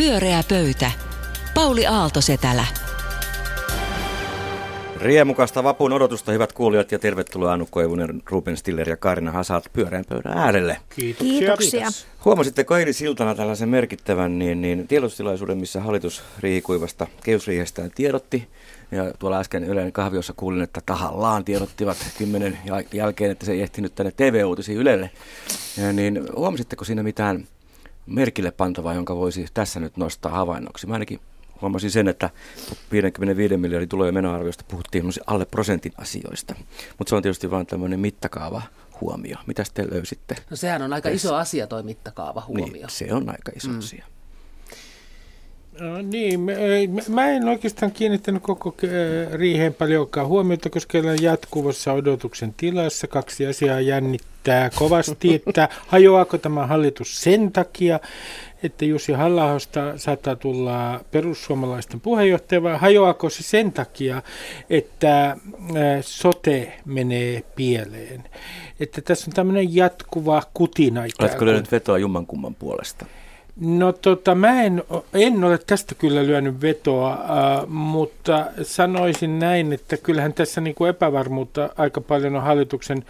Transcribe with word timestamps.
Pyöreä 0.00 0.42
pöytä. 0.48 0.90
Pauli 1.54 1.86
Aaltosetälä. 1.86 2.64
Riemukasta 5.00 5.64
vapun 5.64 5.92
odotusta, 5.92 6.32
hyvät 6.32 6.52
kuulijat, 6.52 6.92
ja 6.92 6.98
tervetuloa 6.98 7.52
Anu 7.52 7.68
Koivunen, 7.70 8.22
Ruben 8.30 8.56
Stiller 8.56 8.88
ja 8.88 8.96
Karina 8.96 9.30
Hasat 9.32 9.64
pyöreän 9.72 10.04
pöydän 10.08 10.38
äärelle. 10.38 10.76
Kiitoksia. 10.96 11.38
Kiitoksia. 11.38 11.86
Huomasitteko 12.24 12.76
eilen 12.76 12.94
siltana 12.94 13.34
tällaisen 13.34 13.68
merkittävän 13.68 14.38
niin, 14.38 14.62
niin 14.62 14.88
tiedotustilaisuuden, 14.88 15.58
missä 15.58 15.80
hallitus 15.80 16.22
riihikuivasta 16.38 17.06
kehysriihestään 17.24 17.90
tiedotti. 17.94 18.48
Ja 18.90 19.12
tuolla 19.18 19.40
äsken 19.40 19.64
Ylen 19.64 19.92
kahviossa 19.92 20.32
kuulin, 20.36 20.62
että 20.62 20.80
tahallaan 20.86 21.44
tiedottivat 21.44 21.96
kymmenen 22.18 22.58
jälkeen, 22.92 23.30
että 23.30 23.46
se 23.46 23.52
ei 23.52 23.62
ehtinyt 23.62 23.94
tänne 23.94 24.12
TV-uutisiin 24.16 24.78
Ylelle. 24.78 25.10
Ja 25.76 25.92
niin 25.92 26.28
huomasitteko 26.36 26.84
siinä 26.84 27.02
mitään 27.02 27.46
merkille 28.06 28.50
pantavaa, 28.50 28.94
jonka 28.94 29.16
voisi 29.16 29.46
tässä 29.54 29.80
nyt 29.80 29.96
nostaa 29.96 30.32
havainnoksi? 30.32 30.86
Mä 30.86 30.92
ainakin 30.92 31.20
huomasin 31.60 31.90
sen, 31.90 32.08
että 32.08 32.30
55 32.92 33.56
miljardin 33.56 33.88
tulojen 33.88 34.14
menoarviosta 34.14 34.64
puhuttiin 34.68 35.04
alle 35.26 35.44
prosentin 35.44 35.92
asioista. 35.98 36.54
Mutta 36.98 37.08
se 37.08 37.16
on 37.16 37.22
tietysti 37.22 37.50
vain 37.50 37.66
tämmöinen 37.66 38.00
mittakaava 38.00 38.62
huomio. 39.00 39.36
Mitä 39.46 39.64
te 39.74 39.90
löysitte? 39.90 40.36
No 40.50 40.56
sehän 40.56 40.82
on 40.82 40.92
aika 40.92 41.10
tässä? 41.10 41.28
iso 41.28 41.34
asia 41.34 41.66
toi 41.66 41.82
mittakaava 41.82 42.44
huomio. 42.46 42.66
Niin, 42.66 42.84
se 42.88 43.14
on 43.14 43.28
aika 43.28 43.52
iso 43.56 43.68
mm. 43.68 43.78
asia. 43.78 44.04
No, 45.80 46.02
niin, 46.02 46.40
mä 47.08 47.28
en 47.28 47.48
oikeastaan 47.48 47.92
kiinnittänyt 47.92 48.42
koko 48.42 48.74
riiheen 49.32 49.74
paljonkaan 49.74 50.26
huomiota, 50.26 50.70
koska 50.70 50.98
on 50.98 51.22
jatkuvassa 51.22 51.92
odotuksen 51.92 52.54
tilassa. 52.56 53.06
Kaksi 53.06 53.46
asiaa 53.46 53.80
jännittää 53.80 54.29
kovasti, 54.74 55.34
että 55.46 55.68
hajoaako 55.86 56.38
tämä 56.38 56.66
hallitus 56.66 57.22
sen 57.22 57.52
takia, 57.52 58.00
että 58.62 58.84
Jussi 58.84 59.12
halla 59.12 59.58
saattaa 59.96 60.36
tulla 60.36 61.00
perussuomalaisten 61.10 62.00
puheenjohtaja, 62.00 62.62
vai 62.62 62.78
hajoako 62.78 63.30
se 63.30 63.42
sen 63.42 63.72
takia, 63.72 64.22
että 64.70 65.36
sote 66.00 66.72
menee 66.84 67.42
pieleen? 67.56 68.24
Että 68.80 69.00
tässä 69.00 69.30
on 69.30 69.34
tämmöinen 69.34 69.74
jatkuva 69.74 70.42
kutina. 70.54 71.02
Oletko 71.20 71.46
löynyt 71.46 71.72
vetoa 71.72 71.98
jummankumman 71.98 72.54
puolesta? 72.54 73.06
No 73.60 73.92
tota, 73.92 74.34
mä 74.34 74.62
en, 74.62 74.82
en 75.14 75.44
ole 75.44 75.58
tästä 75.66 75.94
kyllä 75.94 76.26
lyönyt 76.26 76.62
vetoa, 76.62 77.12
äh, 77.12 77.68
mutta 77.68 78.46
sanoisin 78.62 79.38
näin, 79.38 79.72
että 79.72 79.96
kyllähän 79.96 80.32
tässä 80.32 80.60
niin 80.60 80.74
kuin 80.74 80.88
epävarmuutta 80.88 81.70
aika 81.76 82.00
paljon 82.00 82.36
on 82.36 82.42
hallituksen 82.42 83.04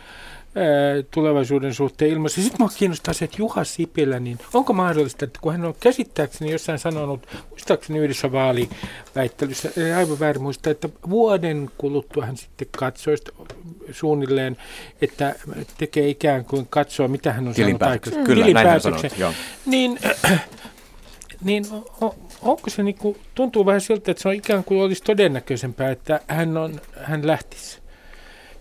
tulevaisuuden 1.10 1.74
suhteen 1.74 2.10
ilmassa. 2.10 2.42
Sitten 2.42 2.60
minua 2.60 2.72
kiinnostaa 2.78 3.14
se, 3.14 3.24
että 3.24 3.36
Juha 3.38 3.64
Sipilä, 3.64 4.20
niin 4.20 4.38
onko 4.54 4.72
mahdollista, 4.72 5.24
että 5.24 5.38
kun 5.42 5.52
hän 5.52 5.64
on 5.64 5.74
käsittääkseni 5.80 6.52
jossain 6.52 6.78
sanonut, 6.78 7.26
muistaakseni 7.50 7.98
yhdessä 7.98 8.32
vaaliväittelyssä, 8.32 9.70
ei 9.76 9.92
aivan 9.92 10.20
väärin 10.20 10.42
muista, 10.42 10.70
että 10.70 10.88
vuoden 11.10 11.70
kuluttua 11.78 12.26
hän 12.26 12.36
sitten 12.36 12.68
katsoo 12.78 13.14
suunnilleen, 13.92 14.56
että 15.02 15.34
tekee 15.78 16.08
ikään 16.08 16.44
kuin 16.44 16.66
katsoa, 16.70 17.08
mitä 17.08 17.32
hän 17.32 17.48
on 17.48 17.54
saanut 17.54 17.82
aikaisemmin. 17.82 18.26
Kyllä, 18.26 18.46
Tilinpäätöksen. 18.46 19.10
Sanonut, 19.10 19.36
niin, 19.66 19.98
niin 21.44 21.66
on, 22.00 22.14
onko 22.42 22.70
se 22.70 22.82
niin 22.82 22.98
kuin, 22.98 23.16
tuntuu 23.34 23.66
vähän 23.66 23.80
siltä, 23.80 24.10
että 24.10 24.22
se 24.22 24.28
on 24.28 24.34
ikään 24.34 24.64
kuin 24.64 24.80
olisi 24.80 25.02
todennäköisempää, 25.02 25.90
että 25.90 26.20
hän, 26.28 26.56
on, 26.56 26.80
hän 27.02 27.26
lähtisi 27.26 27.79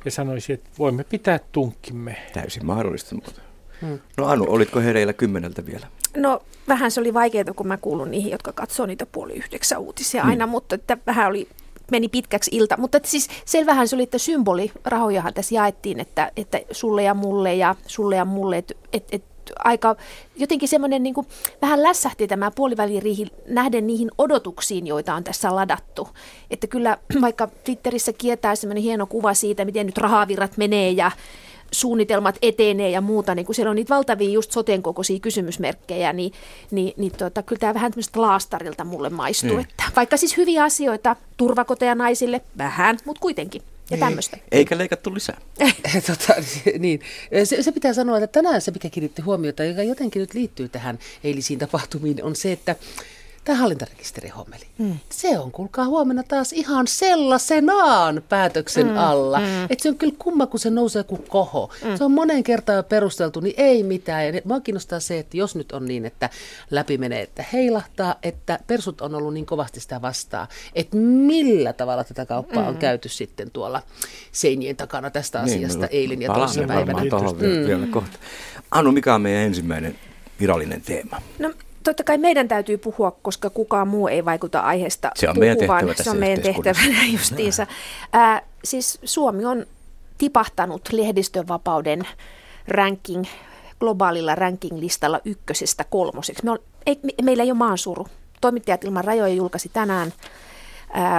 ja 0.06 0.12
sanoisi, 0.12 0.54
että 0.54 0.70
voimme 0.80 1.04
pitää 1.04 1.40
tunkkimme. 1.52 2.16
Täysin 2.34 2.66
mahdollista 2.66 3.16
muuta. 3.16 3.42
Hmm. 3.82 4.00
No 4.18 4.26
Anu, 4.26 4.46
olitko 4.50 4.80
hereillä 4.80 5.14
kymmeneltä 5.14 5.66
vielä? 5.66 5.88
No 6.18 6.42
vähän 6.68 6.92
se 6.92 7.02
oli 7.02 7.14
vaikeaa, 7.14 7.54
kun 7.56 7.68
mä 7.68 7.78
kuulun 7.78 8.12
niihin, 8.12 8.32
jotka 8.32 8.54
katsoo 8.54 8.86
niitä 8.86 9.06
puoli 9.06 9.34
yhdeksän 9.34 9.80
uutisia 9.80 10.22
hmm. 10.22 10.30
aina, 10.30 10.48
mutta 10.48 10.76
että 10.76 10.98
vähän 11.08 11.28
oli 11.28 11.48
meni 11.92 12.08
pitkäksi 12.08 12.52
ilta. 12.54 12.78
Mutta 12.78 12.98
että 12.98 13.10
siis 13.10 13.28
selvähän 13.46 13.88
se 13.88 13.96
oli, 13.96 14.04
että 14.04 14.18
symboli, 14.18 14.72
rahojahan 14.86 15.34
tässä 15.34 15.56
jaettiin, 15.56 16.00
että, 16.00 16.32
että 16.38 16.60
sulle 16.72 17.04
ja 17.04 17.14
mulle 17.14 17.56
ja 17.56 17.76
sulle 17.88 18.16
ja 18.16 18.26
mulle, 18.26 18.58
että, 18.58 18.74
että, 18.94 19.16
että 19.16 19.29
aika 19.60 19.96
jotenkin 20.36 20.70
semmoinen 20.70 21.04
niin 21.04 21.16
vähän 21.62 21.84
lässähti 21.84 22.28
tämä 22.28 22.52
puoliväliriihi 22.52 23.28
nähden 23.48 23.88
niihin 23.88 24.12
odotuksiin, 24.18 24.88
joita 24.88 25.16
on 25.16 25.24
tässä 25.24 25.56
ladattu. 25.56 26.10
Että 26.52 26.68
kyllä 26.68 26.98
vaikka 27.22 27.48
Twitterissä 27.64 28.14
kietää 28.14 28.56
semmoinen 28.56 28.84
hieno 28.84 29.06
kuva 29.06 29.34
siitä, 29.34 29.66
miten 29.66 29.86
nyt 29.86 29.98
rahavirrat 29.98 30.58
menee 30.58 30.92
ja 30.92 31.12
suunnitelmat 31.72 32.38
etenee 32.42 32.90
ja 32.90 33.02
muuta, 33.02 33.36
niin 33.36 33.46
kun 33.46 33.56
siellä 33.56 33.70
on 33.70 33.76
niitä 33.76 33.96
valtavia 33.96 34.30
just 34.30 34.52
soten 34.52 34.84
kokoisia 34.84 35.20
kysymysmerkkejä, 35.20 36.14
niin, 36.14 36.34
niin, 36.72 36.94
niin 36.98 37.12
tuota, 37.18 37.44
kyllä 37.44 37.60
tämä 37.60 37.74
vähän 37.74 37.92
tämmöistä 37.92 38.22
laastarilta 38.22 38.84
mulle 38.84 39.10
maistuu. 39.10 39.54
Mm. 39.54 39.60
Että, 39.60 39.84
vaikka 39.96 40.18
siis 40.18 40.38
hyviä 40.38 40.64
asioita, 40.64 41.16
turvakoteja 41.38 41.96
naisille, 41.96 42.42
vähän, 42.58 42.98
mutta 43.06 43.22
kuitenkin 43.22 43.62
ja 43.90 43.96
niin. 43.96 44.00
tämmöistä. 44.00 44.38
Eikä 44.52 44.78
leikattu 44.78 45.14
lisää. 45.14 45.42
tota, 46.08 46.34
niin. 46.80 47.00
se, 47.44 47.64
se 47.64 47.72
pitää 47.72 47.94
sanoa, 47.94 48.18
että 48.18 48.28
tänään 48.28 48.62
se, 48.62 48.72
mikä 48.72 48.90
kiinnitti 48.90 49.22
huomiota, 49.22 49.64
joka 49.64 49.84
jotenkin 49.84 50.20
nyt 50.20 50.34
liittyy 50.34 50.70
tähän 50.70 51.00
eilisiin 51.24 51.60
tapahtumiin, 51.60 52.24
on 52.24 52.36
se, 52.36 52.52
että 52.52 52.76
tämä 53.50 53.60
hallintarekisterihommeli. 53.60 54.66
Mm. 54.78 55.00
Se 55.10 55.40
on, 55.40 55.52
kuulkaa 55.52 55.86
huomenna 55.86 56.24
taas 56.24 56.54
ihan 56.54 56.88
sellaisenaan 56.88 58.24
päätöksen 58.30 58.88
mm. 58.88 58.98
alla. 58.98 59.40
Mm. 59.40 59.64
Että 59.70 59.84
se 59.84 59.90
on 59.90 59.98
kyllä 59.98 60.14
kumma, 60.20 60.48
kun 60.48 60.60
se 60.60 60.70
nousee 60.70 61.04
kuin 61.04 61.24
koho. 61.24 61.72
Mm. 61.86 61.98
Se 61.98 62.04
on 62.04 62.12
monen 62.12 62.44
kertaan 62.44 62.76
jo 62.76 62.84
perusteltu, 62.84 63.40
niin 63.40 63.54
ei 63.58 63.84
mitään. 63.84 64.26
Ja 64.26 64.42
mua 64.44 64.60
kiinnostaa 64.60 65.00
se, 65.00 65.20
että 65.20 65.38
jos 65.38 65.56
nyt 65.56 65.72
on 65.72 65.86
niin, 65.86 66.06
että 66.06 66.30
läpi 66.72 66.98
menee, 66.98 67.22
että 67.22 67.46
heilahtaa, 67.54 68.16
että 68.24 68.60
persut 68.68 69.02
on 69.02 69.16
ollut 69.16 69.34
niin 69.34 69.46
kovasti 69.46 69.80
sitä 69.80 70.02
vastaa, 70.02 70.48
että 70.76 70.98
millä 70.98 71.74
tavalla 71.74 72.04
tätä 72.04 72.26
kauppaa 72.26 72.64
mm. 72.64 72.70
on 72.70 72.78
käyty 72.78 73.10
sitten 73.10 73.52
tuolla 73.52 73.82
seinien 74.32 74.76
takana 74.76 75.10
tästä 75.10 75.42
niin, 75.44 75.58
asiasta 75.58 75.86
niin, 75.86 76.02
eilen 76.02 76.22
ja 76.22 76.34
toisena 76.34 76.68
päivänä. 76.68 77.02
Mm. 77.02 77.68
vielä 77.68 77.88
kohta. 77.92 78.18
Anu, 78.72 78.92
mikä 78.92 79.16
on 79.16 79.22
meidän 79.22 79.44
ensimmäinen 79.44 79.96
virallinen 80.40 80.82
teema? 80.82 81.22
No 81.40 81.54
totta 81.84 82.04
kai 82.04 82.18
meidän 82.18 82.48
täytyy 82.48 82.78
puhua, 82.78 83.12
koska 83.22 83.50
kukaan 83.50 83.88
muu 83.88 84.08
ei 84.08 84.26
vaikuta 84.26 84.60
aiheesta 84.60 85.12
Se 85.16 85.30
on 85.30 85.36
puhuvan. 85.36 85.40
meidän 85.40 85.58
tehtävä 85.58 85.94
tässä 85.94 86.04
Se 86.04 86.10
on 86.10 86.18
meidän 86.18 86.42
tehtävänä 86.42 87.06
justiinsa. 87.14 87.68
Ää, 88.14 88.42
siis 88.64 89.00
Suomi 89.04 89.46
on 89.46 89.66
tipahtanut 90.18 90.82
lehdistönvapauden 90.92 92.08
ranking, 92.68 93.26
globaalilla 93.80 94.36
ranking-listalla 94.36 95.20
ykkösestä 95.26 95.84
kolmoseksi. 95.84 96.46
Me 96.46 96.52
on, 96.52 96.60
ei, 96.86 97.00
me, 97.04 97.12
meillä 97.22 97.44
ei 97.44 97.52
ole 97.52 97.58
maansuru. 97.58 98.08
Toimittajat 98.42 98.84
ilman 98.84 99.04
rajoja 99.04 99.34
julkaisi 99.34 99.70
tänään 99.74 100.14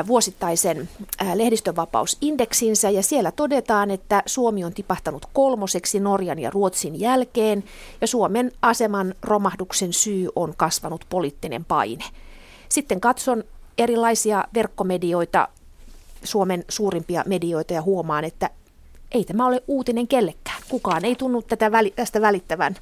vuosittaisen 0.06 0.88
lehdistönvapausindeksinsä 1.34 2.90
ja 2.90 3.02
siellä 3.02 3.32
todetaan, 3.32 3.90
että 3.90 4.22
Suomi 4.26 4.64
on 4.64 4.74
tipahtanut 4.74 5.26
kolmoseksi 5.32 6.00
Norjan 6.00 6.38
ja 6.38 6.50
Ruotsin 6.50 7.00
jälkeen 7.00 7.64
ja 8.00 8.06
Suomen 8.06 8.52
aseman 8.62 9.14
romahduksen 9.22 9.92
syy 9.92 10.28
on 10.36 10.54
kasvanut 10.56 11.04
poliittinen 11.08 11.64
paine. 11.64 12.04
Sitten 12.68 13.00
katson 13.00 13.44
erilaisia 13.78 14.44
verkkomedioita, 14.54 15.48
Suomen 16.24 16.64
suurimpia 16.68 17.24
medioita 17.26 17.74
ja 17.74 17.82
huomaan, 17.82 18.24
että 18.24 18.50
ei 19.12 19.24
tämä 19.24 19.46
ole 19.46 19.62
uutinen 19.68 20.08
kellekään. 20.08 20.62
Kukaan 20.68 21.04
ei 21.04 21.16
tunnu 21.16 21.42
tätä 21.42 21.72
väli, 21.72 21.90
tästä 21.96 22.20
välittävän 22.20 22.76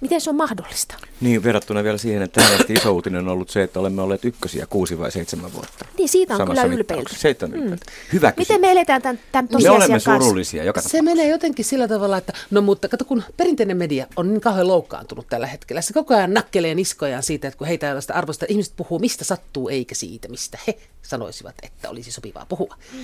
Miten 0.00 0.20
se 0.20 0.30
on 0.30 0.36
mahdollista? 0.36 0.94
Niin, 1.20 1.42
verrattuna 1.42 1.84
vielä 1.84 1.98
siihen, 1.98 2.22
että 2.22 2.40
tähän 2.40 2.60
asti 2.60 2.72
iso 2.72 2.92
uutinen 2.92 3.20
on 3.20 3.28
ollut 3.28 3.50
se, 3.50 3.62
että 3.62 3.80
olemme 3.80 4.02
olleet 4.02 4.24
ykkösiä 4.24 4.66
kuusi 4.66 4.98
vai 4.98 5.12
seitsemän 5.12 5.52
vuotta. 5.52 5.84
Niin, 5.98 6.08
siitä 6.08 6.34
on 6.34 6.38
Samassa 6.38 6.62
kyllä 6.62 6.74
ylpeilty. 6.74 7.14
Se 7.16 7.36
on 7.42 7.50
mm. 7.50 7.78
Hyvä 8.12 8.32
kysymys. 8.32 8.36
Miten 8.36 8.60
me 8.60 8.72
eletään 8.72 9.02
tämän, 9.02 9.20
tämän 9.32 9.48
Me 9.62 9.70
olemme 9.70 10.00
surullisia 10.00 10.64
joka 10.64 10.80
Se 10.80 11.02
menee 11.02 11.28
jotenkin 11.28 11.64
sillä 11.64 11.88
tavalla, 11.88 12.16
että 12.16 12.32
no 12.50 12.60
mutta 12.60 12.88
kato, 12.88 13.04
kun 13.04 13.22
perinteinen 13.36 13.76
media 13.76 14.06
on 14.16 14.28
niin 14.28 14.40
kauhean 14.40 14.68
loukkaantunut 14.68 15.26
tällä 15.30 15.46
hetkellä. 15.46 15.82
Se 15.82 15.92
koko 15.92 16.14
ajan 16.14 16.34
nakkelee 16.34 16.74
niskojaan 16.74 17.22
siitä, 17.22 17.48
että 17.48 17.58
kun 17.58 17.66
heitä 17.66 17.86
ei 17.86 17.92
ole 17.92 18.00
sitä 18.00 18.14
arvosta, 18.14 18.46
ihmiset 18.48 18.72
puhuu 18.76 18.98
mistä 18.98 19.24
sattuu 19.24 19.68
eikä 19.68 19.94
siitä, 19.94 20.28
mistä 20.28 20.58
he 20.66 20.78
sanoisivat, 21.02 21.54
että 21.62 21.90
olisi 21.90 22.12
sopivaa 22.12 22.46
puhua. 22.48 22.76
Mm. 22.92 22.98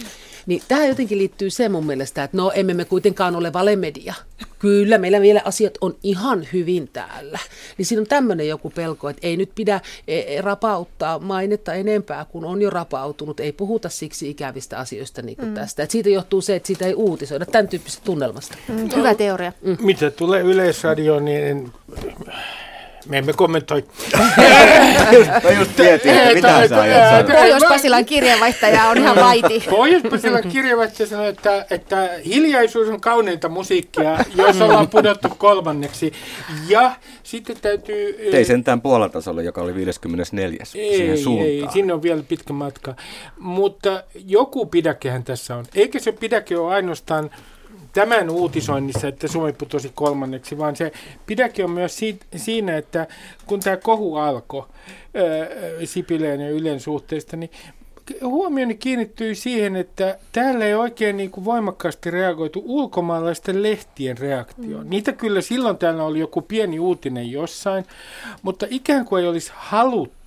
Niin 0.46 0.62
tähän 0.68 0.88
jotenkin 0.88 1.18
liittyy 1.18 1.50
se 1.50 1.68
mun 1.68 1.86
mielestä, 1.86 2.24
että 2.24 2.36
no 2.36 2.52
emme 2.54 2.74
me 2.74 2.84
kuitenkaan 2.84 3.36
ole 3.36 3.52
valemedia. 3.52 4.14
Kyllä, 4.58 4.98
meillä 4.98 5.20
vielä 5.20 5.42
asiat 5.44 5.74
on 5.80 5.96
ihan 6.02 6.48
hyvin 6.52 6.85
täällä. 6.92 7.38
Niin 7.78 7.86
siinä 7.86 8.00
on 8.00 8.06
tämmöinen 8.06 8.48
joku 8.48 8.70
pelko, 8.70 9.08
että 9.08 9.26
ei 9.26 9.36
nyt 9.36 9.50
pidä 9.54 9.80
e, 10.08 10.18
e, 10.18 10.40
rapauttaa 10.40 11.18
mainetta 11.18 11.74
enempää, 11.74 12.24
kun 12.24 12.44
on 12.44 12.62
jo 12.62 12.70
rapautunut. 12.70 13.40
Ei 13.40 13.52
puhuta 13.52 13.88
siksi 13.88 14.30
ikävistä 14.30 14.78
asioista 14.78 15.22
niin 15.22 15.36
kuin 15.36 15.48
mm. 15.48 15.54
tästä. 15.54 15.82
Et 15.82 15.90
siitä 15.90 16.08
johtuu 16.08 16.40
se, 16.40 16.56
että 16.56 16.66
siitä 16.66 16.86
ei 16.86 16.94
uutisoida 16.94 17.46
tämän 17.46 17.68
tyyppisestä 17.68 18.04
tunnelmasta. 18.04 18.56
Mm, 18.68 18.88
hyvä 18.96 19.14
teoria. 19.14 19.52
Mm. 19.62 19.76
Mitä 19.80 20.10
tulee 20.10 20.42
Yleisradioon, 20.42 21.24
niin 21.24 21.72
Me 23.08 23.18
emme 23.18 23.32
kommentoi. 23.32 23.84
Mä 25.44 25.50
just 25.58 25.78
mietin, 25.78 26.10
että 26.14 26.34
mitä 26.34 26.68
sä 26.68 26.80
ajat 26.80 27.26
sanoa. 27.26 27.40
Pohjois-Pasilan 27.40 28.04
kirjeenvaihtaja 28.04 28.84
on 28.84 28.98
ihan 28.98 29.16
vaiti. 29.16 29.64
Pohjois-Pasilan 29.70 30.42
kirjeenvaihtaja 30.42 31.06
sanoi, 31.06 31.28
että, 31.28 31.66
että 31.70 32.10
hiljaisuus 32.24 32.88
on 32.88 33.00
kauneinta 33.00 33.48
musiikkia, 33.48 34.18
jos 34.36 34.60
ollaan 34.60 34.88
pudottu 34.88 35.28
kolmanneksi. 35.38 36.12
Ja 36.68 36.96
sitten 37.22 37.56
täytyy... 37.62 38.16
Ei 38.32 38.44
sentään 38.44 38.80
Puolan 38.80 39.10
tasolla, 39.10 39.42
joka 39.42 39.62
oli 39.62 39.74
54. 39.74 40.64
siihen 40.64 41.10
Ei, 41.10 41.22
suuntaan. 41.22 41.48
ei, 41.48 41.64
sinne 41.72 41.92
on 41.92 42.02
vielä 42.02 42.22
pitkä 42.28 42.52
matka. 42.52 42.94
Mutta 43.38 44.04
joku 44.26 44.66
pidäkehän 44.66 45.24
tässä 45.24 45.56
on. 45.56 45.64
Eikä 45.74 45.98
se 45.98 46.12
pidäke 46.12 46.58
ole 46.58 46.74
ainoastaan 46.74 47.30
tämän 47.96 48.30
uutisoinnissa, 48.30 49.08
että 49.08 49.28
Suomi 49.28 49.52
putosi 49.52 49.92
kolmanneksi, 49.94 50.58
vaan 50.58 50.76
se 50.76 50.92
pidäke 51.26 51.64
on 51.64 51.70
myös 51.70 51.98
siitä, 51.98 52.26
siinä, 52.36 52.76
että 52.76 53.06
kun 53.46 53.60
tämä 53.60 53.76
kohu 53.76 54.16
alkoi 54.16 54.66
Sipileen 55.84 56.40
ja 56.40 56.50
Ylen 56.50 56.80
suhteesta, 56.80 57.36
niin 57.36 57.50
huomioni 58.22 58.74
kiinnittyi 58.74 59.34
siihen, 59.34 59.76
että 59.76 60.18
täällä 60.32 60.64
ei 60.64 60.74
oikein 60.74 61.16
niin 61.16 61.30
kuin 61.30 61.44
voimakkaasti 61.44 62.10
reagoitu 62.10 62.62
ulkomaalaisten 62.64 63.62
lehtien 63.62 64.18
reaktioon. 64.18 64.84
Mm. 64.84 64.90
Niitä 64.90 65.12
kyllä 65.12 65.40
silloin 65.40 65.78
täällä 65.78 66.04
oli 66.04 66.20
joku 66.20 66.42
pieni 66.42 66.78
uutinen 66.78 67.30
jossain, 67.30 67.84
mutta 68.42 68.66
ikään 68.70 69.04
kuin 69.04 69.22
ei 69.22 69.28
olisi 69.28 69.52
haluttu 69.54 70.25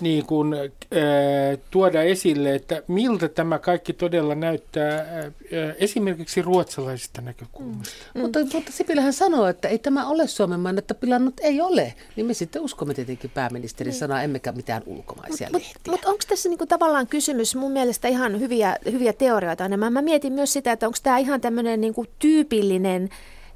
niin 0.00 0.26
kuin, 0.26 0.54
äh, 0.54 1.58
tuoda 1.70 2.02
esille, 2.02 2.54
että 2.54 2.82
miltä 2.88 3.28
tämä 3.28 3.58
kaikki 3.58 3.92
todella 3.92 4.34
näyttää 4.34 4.98
äh, 4.98 5.32
esimerkiksi 5.78 6.42
ruotsalaisista 6.42 7.20
näkökulmasta. 7.20 7.94
Mm. 8.14 8.20
Mutta, 8.20 8.38
mutta 8.54 8.72
Sipilähän 8.72 9.12
sanoo, 9.12 9.46
että 9.46 9.68
ei 9.68 9.78
tämä 9.78 10.06
ole 10.06 10.26
Suomen 10.26 10.60
mainetta 10.60 10.94
pilannut, 10.94 11.34
ei 11.40 11.60
ole. 11.60 11.94
Niin 12.16 12.26
me 12.26 12.34
sitten 12.34 12.62
uskomme 12.62 12.94
tietenkin 12.94 13.30
pääministerin 13.30 13.94
sanaa, 13.94 14.22
emmekä 14.22 14.52
mitään 14.52 14.82
ulkomaisia 14.86 15.48
Mutta 15.52 15.58
lehtiä. 15.68 15.90
mut, 15.90 16.04
onko 16.04 16.24
tässä 16.28 16.48
niinku 16.48 16.66
tavallaan 16.66 17.06
kysymys 17.06 17.54
mun 17.56 17.72
mielestä 17.72 18.08
ihan 18.08 18.40
hyviä, 18.40 18.76
hyviä 18.92 19.12
teorioita 19.12 19.64
enemmän? 19.64 19.92
Mä 19.92 20.02
mietin 20.02 20.32
myös 20.32 20.52
sitä, 20.52 20.72
että 20.72 20.86
onko 20.86 20.98
tämä 21.02 21.18
ihan 21.18 21.40
tämmöinen 21.40 21.80
niinku 21.80 22.06
tyypillinen 22.18 23.08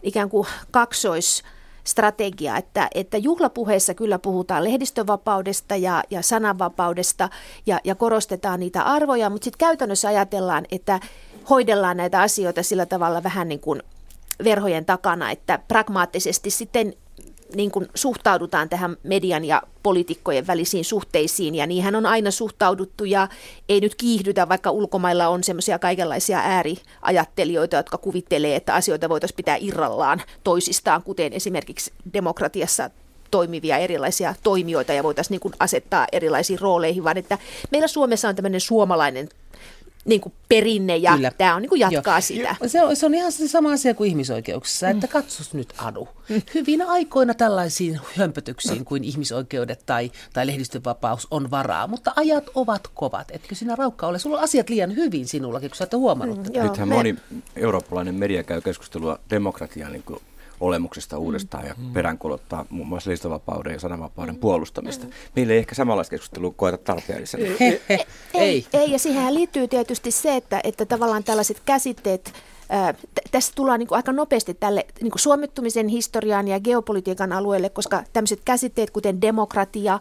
ikään 0.02 0.30
kuin 0.30 0.46
kaksois 0.70 1.42
strategia, 1.86 2.56
että, 2.56 2.88
että 2.94 3.16
juhlapuheissa 3.16 3.94
kyllä 3.94 4.18
puhutaan 4.18 4.64
lehdistövapaudesta 4.64 5.76
ja, 5.76 6.04
ja 6.10 6.22
sananvapaudesta 6.22 7.28
ja, 7.66 7.80
ja 7.84 7.94
korostetaan 7.94 8.60
niitä 8.60 8.82
arvoja, 8.82 9.30
mutta 9.30 9.44
sitten 9.44 9.66
käytännössä 9.66 10.08
ajatellaan, 10.08 10.64
että 10.70 11.00
hoidellaan 11.50 11.96
näitä 11.96 12.20
asioita 12.20 12.62
sillä 12.62 12.86
tavalla 12.86 13.22
vähän 13.22 13.48
niin 13.48 13.60
kuin 13.60 13.82
verhojen 14.44 14.84
takana, 14.84 15.30
että 15.30 15.58
pragmaattisesti 15.68 16.50
sitten 16.50 16.94
niin 17.54 17.70
kuin 17.70 17.88
suhtaudutaan 17.94 18.68
tähän 18.68 18.96
median 19.02 19.44
ja 19.44 19.62
poliitikkojen 19.82 20.46
välisiin 20.46 20.84
suhteisiin, 20.84 21.54
ja 21.54 21.66
niihin 21.66 21.96
on 21.96 22.06
aina 22.06 22.30
suhtauduttu, 22.30 23.04
ja 23.04 23.28
ei 23.68 23.80
nyt 23.80 23.94
kiihdytä, 23.94 24.48
vaikka 24.48 24.70
ulkomailla 24.70 25.28
on 25.28 25.44
semmoisia 25.44 25.78
kaikenlaisia 25.78 26.38
ääriajattelijoita, 26.38 27.76
jotka 27.76 27.98
kuvittelee, 27.98 28.56
että 28.56 28.74
asioita 28.74 29.08
voitaisiin 29.08 29.36
pitää 29.36 29.56
irrallaan 29.60 30.22
toisistaan, 30.44 31.02
kuten 31.02 31.32
esimerkiksi 31.32 31.92
demokratiassa 32.12 32.90
toimivia 33.30 33.78
erilaisia 33.78 34.34
toimijoita 34.42 34.92
ja 34.92 35.02
voitaisiin 35.02 35.34
niin 35.34 35.40
kuin 35.40 35.54
asettaa 35.58 36.06
erilaisiin 36.12 36.60
rooleihin, 36.60 37.04
vaan 37.04 37.18
että 37.18 37.38
meillä 37.70 37.88
Suomessa 37.88 38.28
on 38.28 38.36
tämmöinen 38.36 38.60
suomalainen 38.60 39.28
niin 40.04 40.20
kuin 40.20 40.32
perinne 40.48 40.96
ja 40.96 41.12
Kyllä. 41.12 41.30
tämä 41.38 41.54
on 41.54 41.62
niin 41.62 41.68
kuin 41.70 41.80
jatkaa 41.80 42.14
Joo. 42.14 42.20
sitä. 42.20 42.56
Se 42.66 42.82
on, 42.82 42.96
se 42.96 43.06
on 43.06 43.14
ihan 43.14 43.32
se 43.32 43.48
sama 43.48 43.72
asia 43.72 43.94
kuin 43.94 44.08
ihmisoikeuksissa, 44.08 44.88
että 44.88 45.08
katsos 45.08 45.54
nyt 45.54 45.74
Adu. 45.78 46.08
Hyvinä 46.54 46.86
aikoina 46.88 47.34
tällaisiin 47.34 48.00
hömpötyksiin 48.16 48.84
kuin 48.84 49.04
ihmisoikeudet 49.04 49.82
tai, 49.86 50.10
tai 50.32 50.46
lehdistönvapaus 50.46 51.26
on 51.30 51.50
varaa, 51.50 51.86
mutta 51.86 52.12
ajat 52.16 52.44
ovat 52.54 52.90
kovat. 52.94 53.30
Etkö 53.30 53.54
sinä 53.54 53.76
raukka 53.76 54.06
ole? 54.06 54.18
Sulla 54.18 54.36
on 54.36 54.44
asiat 54.44 54.68
liian 54.70 54.96
hyvin 54.96 55.26
sinullakin, 55.28 55.70
kun 55.70 55.76
sä 55.76 55.84
ette 55.84 55.96
huomannut 55.96 56.42
tätä. 56.42 56.58
Joo, 56.58 56.66
Nythän 56.66 56.88
me- 56.88 56.94
moni 56.94 57.14
eurooppalainen 57.56 58.14
media 58.14 58.42
käy 58.42 58.60
keskustelua 58.60 59.18
demokratian 59.30 59.92
niin 59.92 60.02
kuin 60.02 60.20
olemuksesta 60.64 61.18
uudestaan 61.18 61.66
ja 61.66 61.74
peräänkulottaa 61.92 62.66
muun 62.70 62.88
muassa 62.88 63.10
lehdistövapauden 63.10 63.72
ja 63.72 63.80
sananvapauden 63.80 64.36
puolustamista. 64.36 65.06
Meillä 65.36 65.52
ei 65.52 65.58
ehkä 65.58 65.74
samanlaista 65.74 66.10
keskustelua 66.10 66.54
koeta 66.56 66.78
tarpeellisena. 66.78 67.44
Ei, 67.60 67.80
ei. 68.34 68.66
ei, 68.72 68.92
ja 68.92 68.98
siihen 68.98 69.34
liittyy 69.34 69.68
tietysti 69.68 70.10
se, 70.10 70.36
että, 70.36 70.60
että 70.64 70.86
tavallaan 70.86 71.24
tällaiset 71.24 71.62
käsitteet, 71.64 72.32
tässä 73.30 73.52
tullaan 73.54 73.78
niin 73.78 73.88
kuin 73.88 73.96
aika 73.96 74.12
nopeasti 74.12 74.54
tälle 74.54 74.86
niin 75.00 75.10
kuin 75.10 75.20
suomittumisen 75.20 75.88
historiaan 75.88 76.48
ja 76.48 76.60
geopolitiikan 76.60 77.32
alueelle, 77.32 77.68
koska 77.68 78.02
tämmöiset 78.12 78.40
käsitteet 78.44 78.90
kuten 78.90 79.20
demokratia 79.20 80.00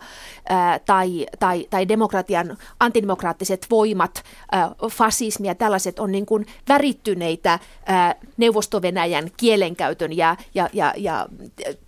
ää, 0.50 0.80
tai, 0.80 1.26
tai, 1.40 1.68
tai 1.70 1.88
demokratian 1.88 2.58
antidemokraattiset 2.80 3.68
voimat, 3.70 4.24
ää, 4.52 4.72
fasismi 4.92 5.48
ja 5.48 5.56
tällaiset 5.56 6.00
on 6.00 6.12
niin 6.12 6.26
kuin 6.26 6.46
värittyneitä 6.70 7.60
ää, 7.86 8.16
neuvostovenäjän 8.38 9.32
kielenkäytön 9.38 10.18
ja, 10.18 10.36
ja, 10.56 10.70
ja, 10.74 10.94
ja 10.98 11.28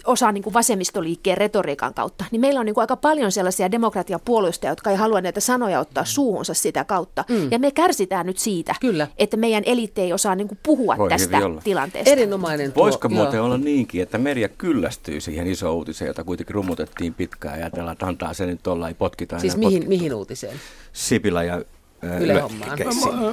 osa 0.05 0.31
niin 0.31 0.43
kuin 0.43 0.53
vasemmistoliikkeen 0.53 1.37
retoriikan 1.37 1.93
kautta. 1.93 2.25
Niin 2.31 2.41
meillä 2.41 2.59
on 2.59 2.65
niin 2.65 2.73
kuin 2.73 2.83
aika 2.83 2.95
paljon 2.95 3.31
sellaisia 3.31 3.71
demokratian 3.71 4.19
puolustajia, 4.25 4.71
jotka 4.71 4.91
ei 4.91 4.97
halua 4.97 5.21
näitä 5.21 5.39
sanoja 5.39 5.79
ottaa 5.79 6.05
suuhunsa 6.05 6.53
sitä 6.53 6.83
kautta. 6.83 7.23
Mm. 7.29 7.51
Ja 7.51 7.59
me 7.59 7.71
kärsitään 7.71 8.25
nyt 8.25 8.37
siitä, 8.37 8.75
Kyllä. 8.81 9.07
että 9.17 9.37
meidän 9.37 9.63
eliitti 9.65 10.01
ei 10.01 10.13
osaa 10.13 10.35
niin 10.35 10.47
kuin 10.47 10.59
puhua 10.63 10.74
Voi 10.97 11.09
tästä 11.09 11.37
tilanteesta. 11.63 12.11
Erinomainen 12.11 12.71
tuo. 12.71 12.83
Voisiko 12.83 13.07
joo. 13.11 13.15
muuten 13.23 13.41
olla 13.41 13.57
niinkin, 13.57 14.01
että 14.01 14.17
media 14.17 14.49
kyllästyy 14.49 15.21
siihen 15.21 15.47
iso 15.47 15.75
uutiseen, 15.75 16.07
jota 16.07 16.23
kuitenkin 16.23 16.55
rummutettiin 16.55 17.13
pitkään 17.13 17.59
ja 17.59 17.65
ajatellaan, 17.65 17.93
että 17.93 18.05
antaa 18.05 18.33
se 18.33 18.45
nyt 18.45 18.67
olla, 18.67 18.87
ei 18.87 18.93
potkita 18.93 19.39
Siis 19.39 19.57
mihin, 19.57 19.71
potkita. 19.73 19.89
mihin 19.89 20.13
uutiseen? 20.13 20.55
Sipilä 20.93 21.43
ja 21.43 21.61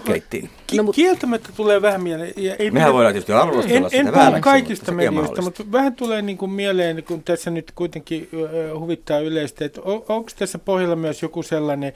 keittiin. 0.04 0.50
Ki- 0.66 0.76
No, 0.76 0.82
mut- 0.82 0.94
Kieltämättä 0.94 1.48
tulee 1.56 1.82
vähän 1.82 2.02
mieleen. 2.02 2.32
Ja 2.36 2.56
ei 2.58 2.70
Mehän 2.70 2.92
voidaan 2.92 3.12
tietysti 3.14 3.32
arvostella 3.32 3.88
en, 3.92 4.06
sitä 4.06 4.28
en 4.28 4.40
kaikista 4.40 4.92
medioista, 4.92 5.20
mahdollista. 5.20 5.42
mutta 5.62 5.72
vähän 5.72 5.94
tulee 5.94 6.22
niin 6.22 6.38
kuin 6.38 6.50
mieleen, 6.50 7.04
kun 7.04 7.22
tässä 7.22 7.50
nyt 7.50 7.72
kuitenkin 7.74 8.28
huvittaa 8.78 9.18
yleistä, 9.18 9.64
että 9.64 9.80
on, 9.84 10.04
onko 10.08 10.30
tässä 10.38 10.58
pohjalla 10.58 10.96
myös 10.96 11.22
joku 11.22 11.42
sellainen, 11.42 11.92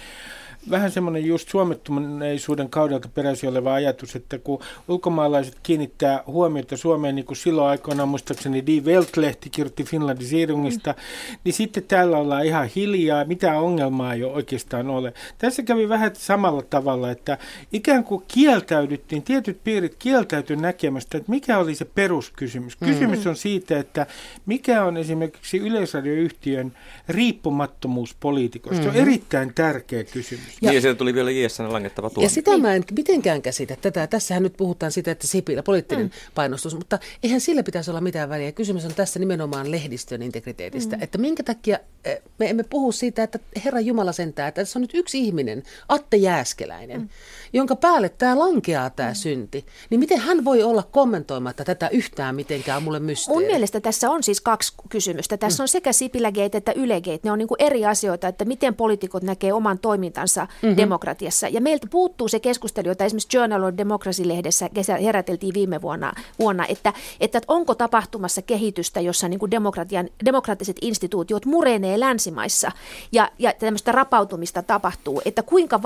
vähän 0.70 0.90
semmoinen 0.90 1.26
just 1.26 1.48
suomettuneisuuden 1.48 2.68
kaudelta 2.68 3.08
peräisin 3.08 3.48
oleva 3.48 3.74
ajatus, 3.74 4.16
että 4.16 4.38
kun 4.38 4.60
ulkomaalaiset 4.88 5.56
kiinnittää 5.62 6.22
huomiota 6.26 6.76
Suomeen, 6.76 7.14
niin 7.14 7.26
kuin 7.26 7.36
silloin 7.36 7.68
aikoinaan 7.68 8.08
muistaakseni 8.08 8.66
Die 8.66 8.80
Welt-lehti 8.80 9.50
kirjoitti 9.50 9.84
Finlandisierungista, 9.84 10.92
mm. 10.92 11.36
niin 11.44 11.52
sitten 11.52 11.82
täällä 11.82 12.18
ollaan 12.18 12.44
ihan 12.44 12.68
hiljaa, 12.76 13.24
mitään 13.24 13.60
ongelmaa 13.60 14.14
ei 14.14 14.24
ole 14.24 14.32
oikeastaan 14.32 14.90
ole. 14.90 15.12
Tässä 15.38 15.62
kävi 15.62 15.88
vähän 15.88 16.10
samalla 16.14 16.62
tavalla, 16.62 17.10
että 17.10 17.38
ikään 17.72 18.04
kuin 18.04 18.24
kieltäydyttiin, 18.28 19.22
tietyt 19.22 19.64
piirit 19.64 19.96
kieltäytyi 19.98 20.56
näkemästä, 20.56 21.18
että 21.18 21.30
mikä 21.30 21.58
oli 21.58 21.74
se 21.74 21.84
peruskysymys. 21.84 22.76
Kysymys 22.76 23.26
on 23.26 23.36
siitä, 23.36 23.78
että 23.78 24.06
mikä 24.46 24.84
on 24.84 24.96
esimerkiksi 24.96 25.58
Yleisradioyhtiön 25.58 26.72
riippumattomuus 27.08 28.16
poliitikoista. 28.20 28.82
Se 28.82 28.88
on 28.88 28.96
erittäin 28.96 29.54
tärkeä 29.54 30.04
kysymys. 30.04 30.55
Ja, 30.62 30.70
niin, 30.70 30.74
ja 30.74 30.80
sieltä 30.80 30.98
tuli 30.98 31.14
vielä 31.14 31.30
JSN 31.30 31.72
langettava 31.72 32.10
tuomio. 32.10 32.26
Ja 32.26 32.30
sitä 32.30 32.58
mä 32.58 32.74
en 32.74 32.84
mitenkään 32.96 33.42
käsitä 33.42 33.76
tätä. 33.80 34.06
Tässähän 34.06 34.42
nyt 34.42 34.56
puhutaan 34.56 34.92
siitä, 34.92 35.10
että 35.10 35.26
Sipilä, 35.26 35.62
poliittinen 35.62 36.06
mm. 36.06 36.10
painostus, 36.34 36.74
mutta 36.74 36.98
eihän 37.22 37.40
sillä 37.40 37.62
pitäisi 37.62 37.90
olla 37.90 38.00
mitään 38.00 38.28
väliä. 38.28 38.52
Kysymys 38.52 38.84
on 38.84 38.94
tässä 38.94 39.18
nimenomaan 39.18 39.70
lehdistön 39.70 40.22
integriteetistä. 40.22 40.96
Mm. 40.96 41.02
Että 41.02 41.18
minkä 41.18 41.42
takia 41.42 41.78
eh, 42.04 42.22
me 42.38 42.50
emme 42.50 42.62
puhu 42.62 42.92
siitä, 42.92 43.22
että 43.22 43.38
Herra 43.64 43.80
Jumala 43.80 44.12
sentää, 44.12 44.48
että 44.48 44.60
tässä 44.62 44.78
on 44.78 44.80
nyt 44.80 44.94
yksi 44.94 45.18
ihminen, 45.18 45.62
Atte 45.88 46.16
Jääskeläinen, 46.16 47.00
mm. 47.00 47.08
jonka 47.52 47.76
päälle 47.76 48.08
tämä 48.08 48.38
lankeaa 48.38 48.90
tämä 48.90 49.08
mm. 49.08 49.14
synti. 49.14 49.66
Niin 49.90 50.00
miten 50.00 50.18
hän 50.18 50.44
voi 50.44 50.62
olla 50.62 50.82
kommentoimatta 50.82 51.64
tätä 51.64 51.88
yhtään 51.88 52.34
mitenkään 52.34 52.82
mulle 52.82 53.00
mysteeri? 53.00 53.40
Mun 53.40 53.50
mielestä 53.50 53.80
tässä 53.80 54.10
on 54.10 54.22
siis 54.22 54.40
kaksi 54.40 54.74
kysymystä. 54.88 55.36
Tässä 55.36 55.62
on 55.62 55.68
sekä 55.68 55.92
Sipilägate 55.92 56.58
että 56.58 56.72
Ylegate. 56.72 57.20
Ne 57.22 57.32
on 57.32 57.38
niin 57.38 57.48
kuin 57.48 57.62
eri 57.62 57.86
asioita, 57.86 58.28
että 58.28 58.44
miten 58.44 58.74
poliitikot 58.74 59.22
näkee 59.22 59.52
oman 59.52 59.78
toimintansa 59.78 60.45
mm-hmm. 60.62 60.76
demokratiassa. 60.76 61.48
Ja 61.48 61.60
meiltä 61.60 61.86
puuttuu 61.90 62.28
se 62.28 62.40
keskustelu, 62.40 62.88
jota 62.88 63.04
esimerkiksi 63.04 63.36
Journal 63.36 63.62
of 63.62 63.74
Democracy-lehdessä 63.76 64.68
heräteltiin 65.02 65.54
viime 65.54 65.82
vuonna, 65.82 66.12
vuonna 66.38 66.66
että, 66.66 66.92
että 67.20 67.40
onko 67.48 67.74
tapahtumassa 67.74 68.42
kehitystä, 68.42 69.00
jossa 69.00 69.28
niin 69.28 69.40
kuin 69.40 69.50
demokratian, 69.50 70.08
demokraattiset 70.24 70.76
instituutiot 70.80 71.46
murenee 71.46 72.00
länsimaissa 72.00 72.72
ja, 73.12 73.30
ja 73.38 73.52
tämmöistä 73.52 73.92
rapautumista 73.92 74.62
tapahtuu, 74.62 75.22
että 75.24 75.42
kuinka 75.42 75.82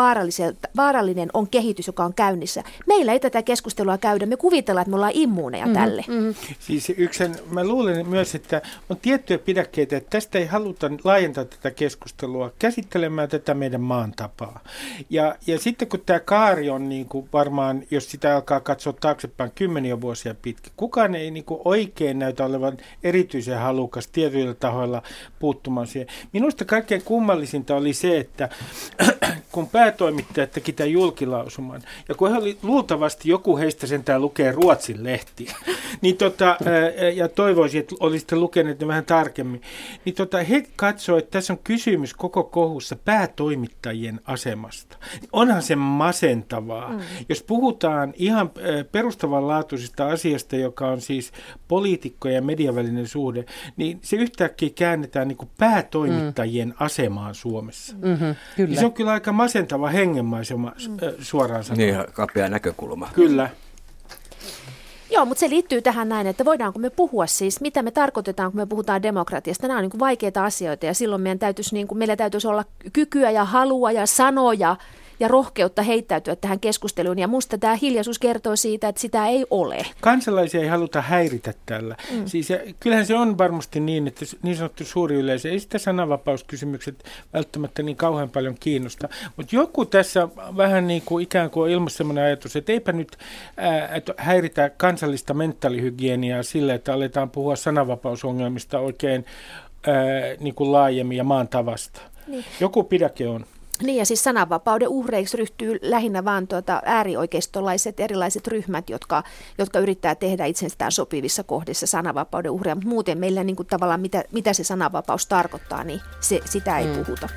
vaarallinen 0.76 1.28
on 1.32 1.48
kehitys, 1.48 1.86
joka 1.86 2.04
on 2.04 2.14
käynnissä. 2.14 2.64
Meillä 2.86 3.12
ei 3.12 3.20
tätä 3.20 3.42
keskustelua 3.42 3.98
käydä. 3.98 4.26
Me 4.26 4.36
kuvitellaan, 4.36 4.82
että 4.82 4.90
me 4.90 4.96
ollaan 4.96 5.12
immuuneja 5.14 5.66
mm-hmm, 5.66 5.80
tälle. 5.80 6.04
Mm-hmm. 6.08 6.34
Siis 6.60 6.90
yksen, 6.90 7.36
mä 7.50 7.64
luulen 7.64 8.08
myös, 8.08 8.34
että 8.34 8.62
on 8.90 8.96
tiettyjä 9.02 9.38
pidäkkeitä, 9.38 9.96
että 9.96 10.10
tästä 10.10 10.38
ei 10.38 10.46
haluta 10.46 10.90
laajentaa 11.04 11.44
tätä 11.44 11.70
keskustelua 11.70 12.52
käsittelemään 12.58 13.28
tätä 13.28 13.54
meidän 13.54 13.80
maan 13.80 14.12
tapaa. 14.16 14.49
Ja, 15.10 15.34
ja 15.46 15.58
sitten 15.58 15.88
kun 15.88 16.00
tämä 16.06 16.20
kaari 16.20 16.70
on 16.70 16.88
niin 16.88 17.06
kuin 17.06 17.28
varmaan, 17.32 17.82
jos 17.90 18.10
sitä 18.10 18.34
alkaa 18.34 18.60
katsoa 18.60 18.92
taaksepäin 18.92 19.52
kymmeniä 19.54 20.00
vuosia 20.00 20.34
pitkin, 20.42 20.72
kukaan 20.76 21.14
ei 21.14 21.30
niin 21.30 21.44
kuin 21.44 21.60
oikein 21.64 22.18
näytä 22.18 22.44
olevan 22.44 22.76
erityisen 23.02 23.58
halukas 23.58 24.06
tietyillä 24.06 24.54
tahoilla 24.54 25.02
puuttumaan 25.38 25.86
siihen. 25.86 26.08
Minusta 26.32 26.64
kaikkein 26.64 27.02
kummallisinta 27.02 27.76
oli 27.76 27.92
se, 27.92 28.18
että 28.18 28.48
kun 29.52 29.68
päätoimittaja 29.68 30.46
teki 30.46 30.72
tämän 30.72 30.92
julkilausuman, 30.92 31.82
ja 32.08 32.14
kun 32.14 32.30
he 32.30 32.38
oli, 32.38 32.58
luultavasti 32.62 33.28
joku 33.28 33.58
heistä 33.58 33.86
sentään 33.86 34.20
lukee 34.20 34.52
Ruotsin 34.52 35.04
lehtiä, 35.04 35.56
niin 36.02 36.16
tota, 36.16 36.56
ja 37.14 37.28
toivoisin, 37.28 37.80
että 37.80 37.94
olisitte 38.00 38.36
lukeneet 38.36 38.80
ne 38.80 38.86
vähän 38.86 39.04
tarkemmin, 39.04 39.62
niin 40.04 40.14
tota, 40.14 40.42
he 40.42 40.66
katsoivat, 40.76 41.24
että 41.24 41.38
tässä 41.38 41.52
on 41.52 41.58
kysymys 41.64 42.14
koko 42.14 42.44
kohussa 42.44 42.96
päätoimittajien 43.04 44.20
asemasta. 44.24 44.39
Onhan 45.32 45.62
se 45.62 45.76
masentavaa. 45.76 46.92
Mm. 46.92 47.00
Jos 47.28 47.42
puhutaan 47.42 48.14
ihan 48.16 48.50
perustavanlaatuisesta 48.92 50.08
asiasta, 50.08 50.56
joka 50.56 50.88
on 50.88 51.00
siis 51.00 51.32
poliitikkojen 51.68 52.34
ja 52.34 52.42
median 52.42 52.74
välinen 52.74 53.08
suhde, 53.08 53.44
niin 53.76 53.98
se 54.02 54.16
yhtäkkiä 54.16 54.70
käännetään 54.74 55.28
niin 55.28 55.36
kuin 55.36 55.50
päätoimittajien 55.58 56.68
mm. 56.68 56.74
asemaan 56.80 57.34
Suomessa. 57.34 57.96
Mm-hmm, 57.96 58.34
kyllä. 58.56 58.68
Niin 58.68 58.78
se 58.78 58.86
on 58.86 58.92
kyllä 58.92 59.12
aika 59.12 59.32
masentava 59.32 59.88
hengenmaisema 59.88 60.72
mm. 60.88 60.96
suoraan 61.18 61.64
sanoen. 61.64 61.94
Niin, 61.94 62.12
kapea 62.12 62.48
näkökulma. 62.48 63.08
Kyllä. 63.14 63.50
Joo, 65.10 65.24
mutta 65.24 65.40
se 65.40 65.50
liittyy 65.50 65.82
tähän 65.82 66.08
näin, 66.08 66.26
että 66.26 66.44
voidaanko 66.44 66.78
me 66.78 66.90
puhua 66.90 67.26
siis, 67.26 67.60
mitä 67.60 67.82
me 67.82 67.90
tarkoitetaan, 67.90 68.52
kun 68.52 68.60
me 68.60 68.66
puhutaan 68.66 69.02
demokratiasta. 69.02 69.68
Nämä 69.68 69.78
on 69.78 69.88
niin 69.88 70.00
vaikeita 70.00 70.44
asioita 70.44 70.86
ja 70.86 70.94
silloin 70.94 71.22
meidän 71.22 71.38
täytyisi, 71.38 71.74
niin 71.74 71.88
kuin, 71.88 71.98
meillä 71.98 72.16
täytyisi 72.16 72.48
olla 72.48 72.64
kykyä 72.92 73.30
ja 73.30 73.44
halua 73.44 73.92
ja 73.92 74.06
sanoja 74.06 74.76
ja 75.20 75.28
rohkeutta 75.28 75.82
heittäytyä 75.82 76.36
tähän 76.36 76.60
keskusteluun. 76.60 77.18
Ja 77.18 77.28
musta 77.28 77.58
tämä 77.58 77.76
hiljaisuus 77.76 78.18
kertoo 78.18 78.56
siitä, 78.56 78.88
että 78.88 79.00
sitä 79.00 79.26
ei 79.26 79.46
ole. 79.50 79.86
Kansalaisia 80.00 80.60
ei 80.60 80.68
haluta 80.68 81.00
häiritä 81.00 81.54
tällä. 81.66 81.96
Mm. 82.10 82.26
Siis, 82.26 82.50
ja, 82.50 82.58
kyllähän 82.80 83.06
se 83.06 83.14
on 83.14 83.38
varmasti 83.38 83.80
niin, 83.80 84.06
että 84.06 84.24
niin 84.42 84.56
sanottu 84.56 84.84
suuri 84.84 85.16
yleisö, 85.16 85.50
ei 85.50 85.60
sitä 85.60 85.78
sananvapauskysymykset 85.78 87.04
välttämättä 87.32 87.82
niin 87.82 87.96
kauhean 87.96 88.30
paljon 88.30 88.54
kiinnosta. 88.60 89.08
Mutta 89.36 89.56
joku 89.56 89.84
tässä 89.84 90.28
vähän 90.56 90.86
niin 90.86 91.02
kuin 91.04 91.22
ikään 91.22 91.50
kuin 91.50 91.64
on 91.64 91.70
ilmassa 91.70 91.96
sellainen 91.96 92.24
ajatus, 92.24 92.56
että 92.56 92.72
eipä 92.72 92.92
nyt 92.92 93.16
ää, 93.56 93.94
että 93.94 94.14
häiritä 94.16 94.70
kansallista 94.70 95.34
mentaalihygieniaa 95.34 96.42
sillä, 96.42 96.74
että 96.74 96.92
aletaan 96.92 97.30
puhua 97.30 97.56
sananvapausongelmista 97.56 98.78
oikein 98.78 99.24
ää, 99.86 99.94
niin 100.40 100.54
kuin 100.54 100.72
laajemmin 100.72 101.18
ja 101.18 101.24
maan 101.24 101.48
tavasta. 101.48 102.00
Niin. 102.26 102.44
Joku 102.60 102.84
pidäke 102.84 103.28
on. 103.28 103.46
Niin 103.82 103.98
ja 103.98 104.06
siis 104.06 104.24
sananvapauden 104.24 104.88
uhreiksi 104.88 105.36
ryhtyy 105.36 105.78
lähinnä 105.82 106.24
vain 106.24 106.48
tuota 106.48 106.82
äärioikeistolaiset 106.84 108.00
erilaiset 108.00 108.46
ryhmät, 108.46 108.90
jotka, 108.90 109.22
jotka 109.58 109.78
yrittää 109.78 110.14
tehdä 110.14 110.46
itsestään 110.46 110.92
sopivissa 110.92 111.44
kohdissa 111.44 111.86
sananvapauden 111.86 112.50
uhreja, 112.50 112.74
mutta 112.74 112.88
muuten 112.88 113.18
meillä 113.18 113.44
niin 113.44 113.56
kuin 113.56 113.66
tavallaan 113.66 114.00
mitä, 114.00 114.24
mitä 114.32 114.52
se 114.52 114.64
sananvapaus 114.64 115.26
tarkoittaa, 115.26 115.84
niin 115.84 116.00
se, 116.20 116.40
sitä 116.44 116.78
ei 116.78 116.86
mm. 116.86 116.92
puhuta. 116.92 117.28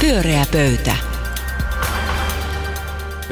Pyöreä 0.00 0.44
pöytä. 0.52 1.11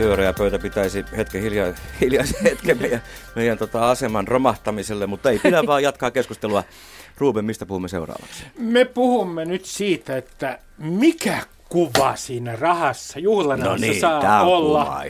Pyöreä 0.00 0.32
pöytä 0.32 0.58
pitäisi 0.58 1.04
hetken 1.16 1.42
hiljaa, 1.42 1.72
hiljaisen 2.00 2.42
hetken 2.42 2.78
meidän, 2.80 3.02
meidän 3.36 3.58
tota 3.58 3.90
aseman 3.90 4.28
romahtamiselle, 4.28 5.06
mutta 5.06 5.30
ei 5.30 5.38
pidä 5.38 5.62
vaan 5.66 5.82
jatkaa 5.82 6.10
keskustelua 6.10 6.64
Ruben, 7.18 7.44
mistä 7.44 7.66
puhumme 7.66 7.88
seuraavaksi? 7.88 8.44
Me 8.58 8.84
puhumme 8.84 9.44
nyt 9.44 9.64
siitä, 9.64 10.16
että 10.16 10.58
mikä 10.78 11.38
kuva 11.68 12.16
siinä 12.16 12.56
rahassa, 12.56 13.18
juhlanassa 13.18 13.70
no 13.70 13.76
niin, 13.76 14.00
saa 14.00 14.20
tämä 14.20 14.40
on 14.40 14.48
olla. 14.48 15.04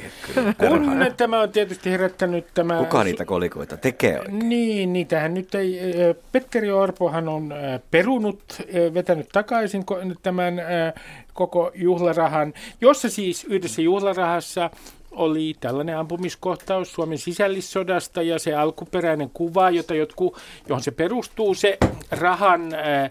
Kun 0.58 0.96
tämä 1.16 1.40
on 1.40 1.50
tietysti 1.50 1.90
herättänyt 1.90 2.46
tämä... 2.54 2.78
Kuka 2.78 3.04
niitä 3.04 3.24
kolikoita 3.24 3.76
tekee 3.76 4.18
oikein? 4.18 4.48
Niin, 4.48 4.92
niitähän 4.92 5.34
nyt 5.34 5.54
ei... 5.54 5.80
Petteri 6.32 6.70
Orpohan 6.70 7.28
on 7.28 7.54
perunut, 7.90 8.42
vetänyt 8.94 9.28
takaisin 9.32 9.84
tämän 10.22 10.62
koko 11.40 11.70
juhlarahan, 11.74 12.54
jossa 12.80 13.10
siis 13.10 13.44
yhdessä 13.44 13.82
juhlarahassa 13.82 14.70
oli 15.10 15.54
tällainen 15.60 15.98
ampumiskohtaus 15.98 16.92
Suomen 16.92 17.18
sisällissodasta 17.18 18.22
ja 18.22 18.38
se 18.38 18.54
alkuperäinen 18.54 19.30
kuva, 19.34 19.70
jota 19.70 19.94
jotkut, 19.94 20.38
johon 20.68 20.82
se 20.82 20.90
perustuu, 20.90 21.54
se 21.54 21.78
rahan 22.10 22.74
ää, 22.74 22.82
ää, 22.92 23.10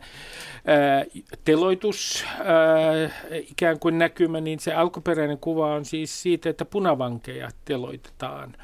teloitus 1.45 2.25
ää, 2.39 3.09
ikään 3.51 3.79
kuin 3.79 3.99
näkymä, 3.99 4.41
niin 4.41 4.59
se 4.59 4.73
alkuperäinen 4.73 5.37
kuva 5.37 5.73
on 5.73 5.85
siis 5.85 6.21
siitä, 6.21 6.49
että 6.49 6.65
punavankeja 6.65 7.49
teloitetaan. 7.65 8.55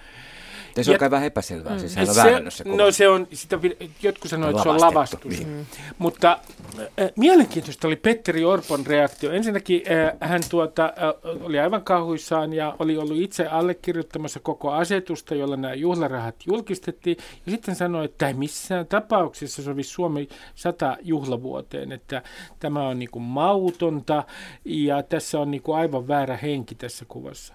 Ja 0.78 0.84
se 0.84 0.92
on 0.92 0.98
kai 0.98 1.12
vähän 1.12 1.26
epäselvää, 1.26 1.74
mm. 1.74 1.80
siis 1.80 1.96
hän 1.96 2.08
on 2.10 2.52
se, 2.52 2.64
No 2.64 2.92
se 2.92 3.08
on, 3.08 3.28
sitä, 3.34 3.60
jotkut 4.02 4.32
sanoivat, 4.32 4.52
että 4.52 4.64
se 4.64 4.70
on 4.70 4.82
lavastus. 4.82 5.40
Niin. 5.40 5.48
Mm. 5.48 5.66
Mutta 5.98 6.40
äh, 6.80 7.12
mielenkiintoista 7.16 7.88
oli 7.88 7.96
Petteri 7.96 8.46
Orpon 8.46 8.86
reaktio. 8.86 9.32
Ensinnäkin 9.32 9.84
äh, 9.92 10.30
hän 10.30 10.42
tuota, 10.50 10.86
äh, 10.86 11.46
oli 11.46 11.60
aivan 11.60 11.84
kauhuissaan 11.84 12.54
ja 12.54 12.76
oli 12.80 12.98
ollut 12.98 13.18
itse 13.18 13.48
allekirjoittamassa 13.48 14.40
koko 14.40 14.72
asetusta, 14.72 15.36
jolla 15.36 15.58
nämä 15.58 15.74
juhlarahat 15.74 16.36
julkistettiin. 16.48 17.18
Ja 17.46 17.52
sitten 17.52 17.76
sanoi, 17.76 18.06
että 18.06 18.28
ei 18.28 18.34
missään 18.34 18.88
tapauksessa 18.88 19.64
sovi 19.64 19.84
Suomi 19.84 20.28
sata 20.56 20.98
juhlavuoteen, 21.02 21.92
että 21.92 22.22
tämä 22.60 22.88
on 22.88 23.00
niin 23.00 23.10
kuin 23.12 23.24
mautonta 23.24 24.24
ja 24.66 25.04
tässä 25.04 25.40
on 25.40 25.52
niin 25.52 25.62
kuin 25.62 25.78
aivan 25.78 26.08
väärä 26.08 26.38
henki 26.38 26.76
tässä 26.76 27.06
kuvassa. 27.08 27.54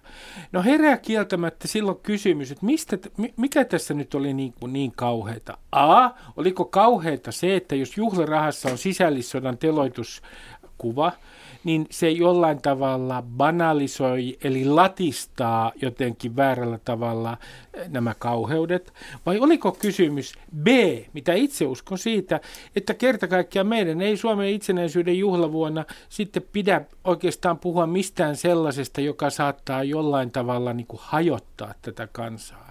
No 0.53 0.63
herää 0.63 0.97
kieltämättä 0.97 1.69
silloin 1.69 1.99
kysymys, 2.03 2.51
että 2.51 2.67
mistä 2.67 2.99
mikä 3.37 3.65
tässä 3.65 3.95
nyt 3.95 4.15
oli 4.15 4.35
niin, 4.35 4.55
kuin 4.61 4.73
niin 4.73 4.93
kauheita? 4.97 5.59
A, 5.73 6.11
oliko 6.37 6.65
kauheita 6.65 7.33
se, 7.33 7.57
että 7.57 7.75
jos 7.75 7.97
juhlarahassa 7.97 8.69
on 8.69 8.79
sisällissodan 8.79 9.59
teloituskuva, 9.59 11.13
niin 11.65 11.87
se 11.91 12.11
jollain 12.11 12.63
tavalla 12.63 13.23
banalisoi, 13.37 14.39
eli 14.45 14.65
latistaa 14.65 15.73
jotenkin 15.83 16.37
väärällä 16.37 16.79
tavalla 16.85 17.37
eh, 17.75 17.89
nämä 17.89 18.15
kauheudet? 18.19 18.93
Vai 19.27 19.39
oliko 19.39 19.73
kysymys 19.73 20.33
B, 20.63 20.67
mitä 21.13 21.33
itse 21.33 21.67
uskon 21.67 21.99
siitä, 21.99 22.41
että 22.77 22.95
kerta 22.95 23.29
kaikkiaan 23.29 23.67
meidän 23.67 24.01
ei 24.01 24.17
Suomen 24.17 24.49
itsenäisyyden 24.49 25.19
juhlavuonna 25.19 25.85
sitten 26.09 26.43
pidä 26.53 26.81
oikeastaan 27.05 27.59
puhua 27.59 27.87
mistään 27.87 28.37
sellaisesta, 28.37 29.01
joka 29.01 29.31
saattaa 29.31 29.85
jollain 29.85 30.31
tavalla 30.31 30.73
niin 30.73 30.87
kuin 30.87 31.01
hajottaa 31.03 31.75
tätä 31.83 32.09
kansaa? 32.13 32.70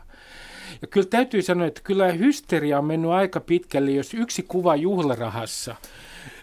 Ja 0.82 0.88
kyllä 0.88 1.08
täytyy 1.10 1.42
sanoa, 1.42 1.68
että 1.68 1.82
kyllä 1.84 2.12
hysteria 2.12 2.78
on 2.78 2.86
mennyt 2.86 3.12
aika 3.12 3.40
pitkälle, 3.40 3.92
jos 3.92 4.14
yksi 4.14 4.44
kuva 4.44 4.76
juhlarahassa 4.76 5.76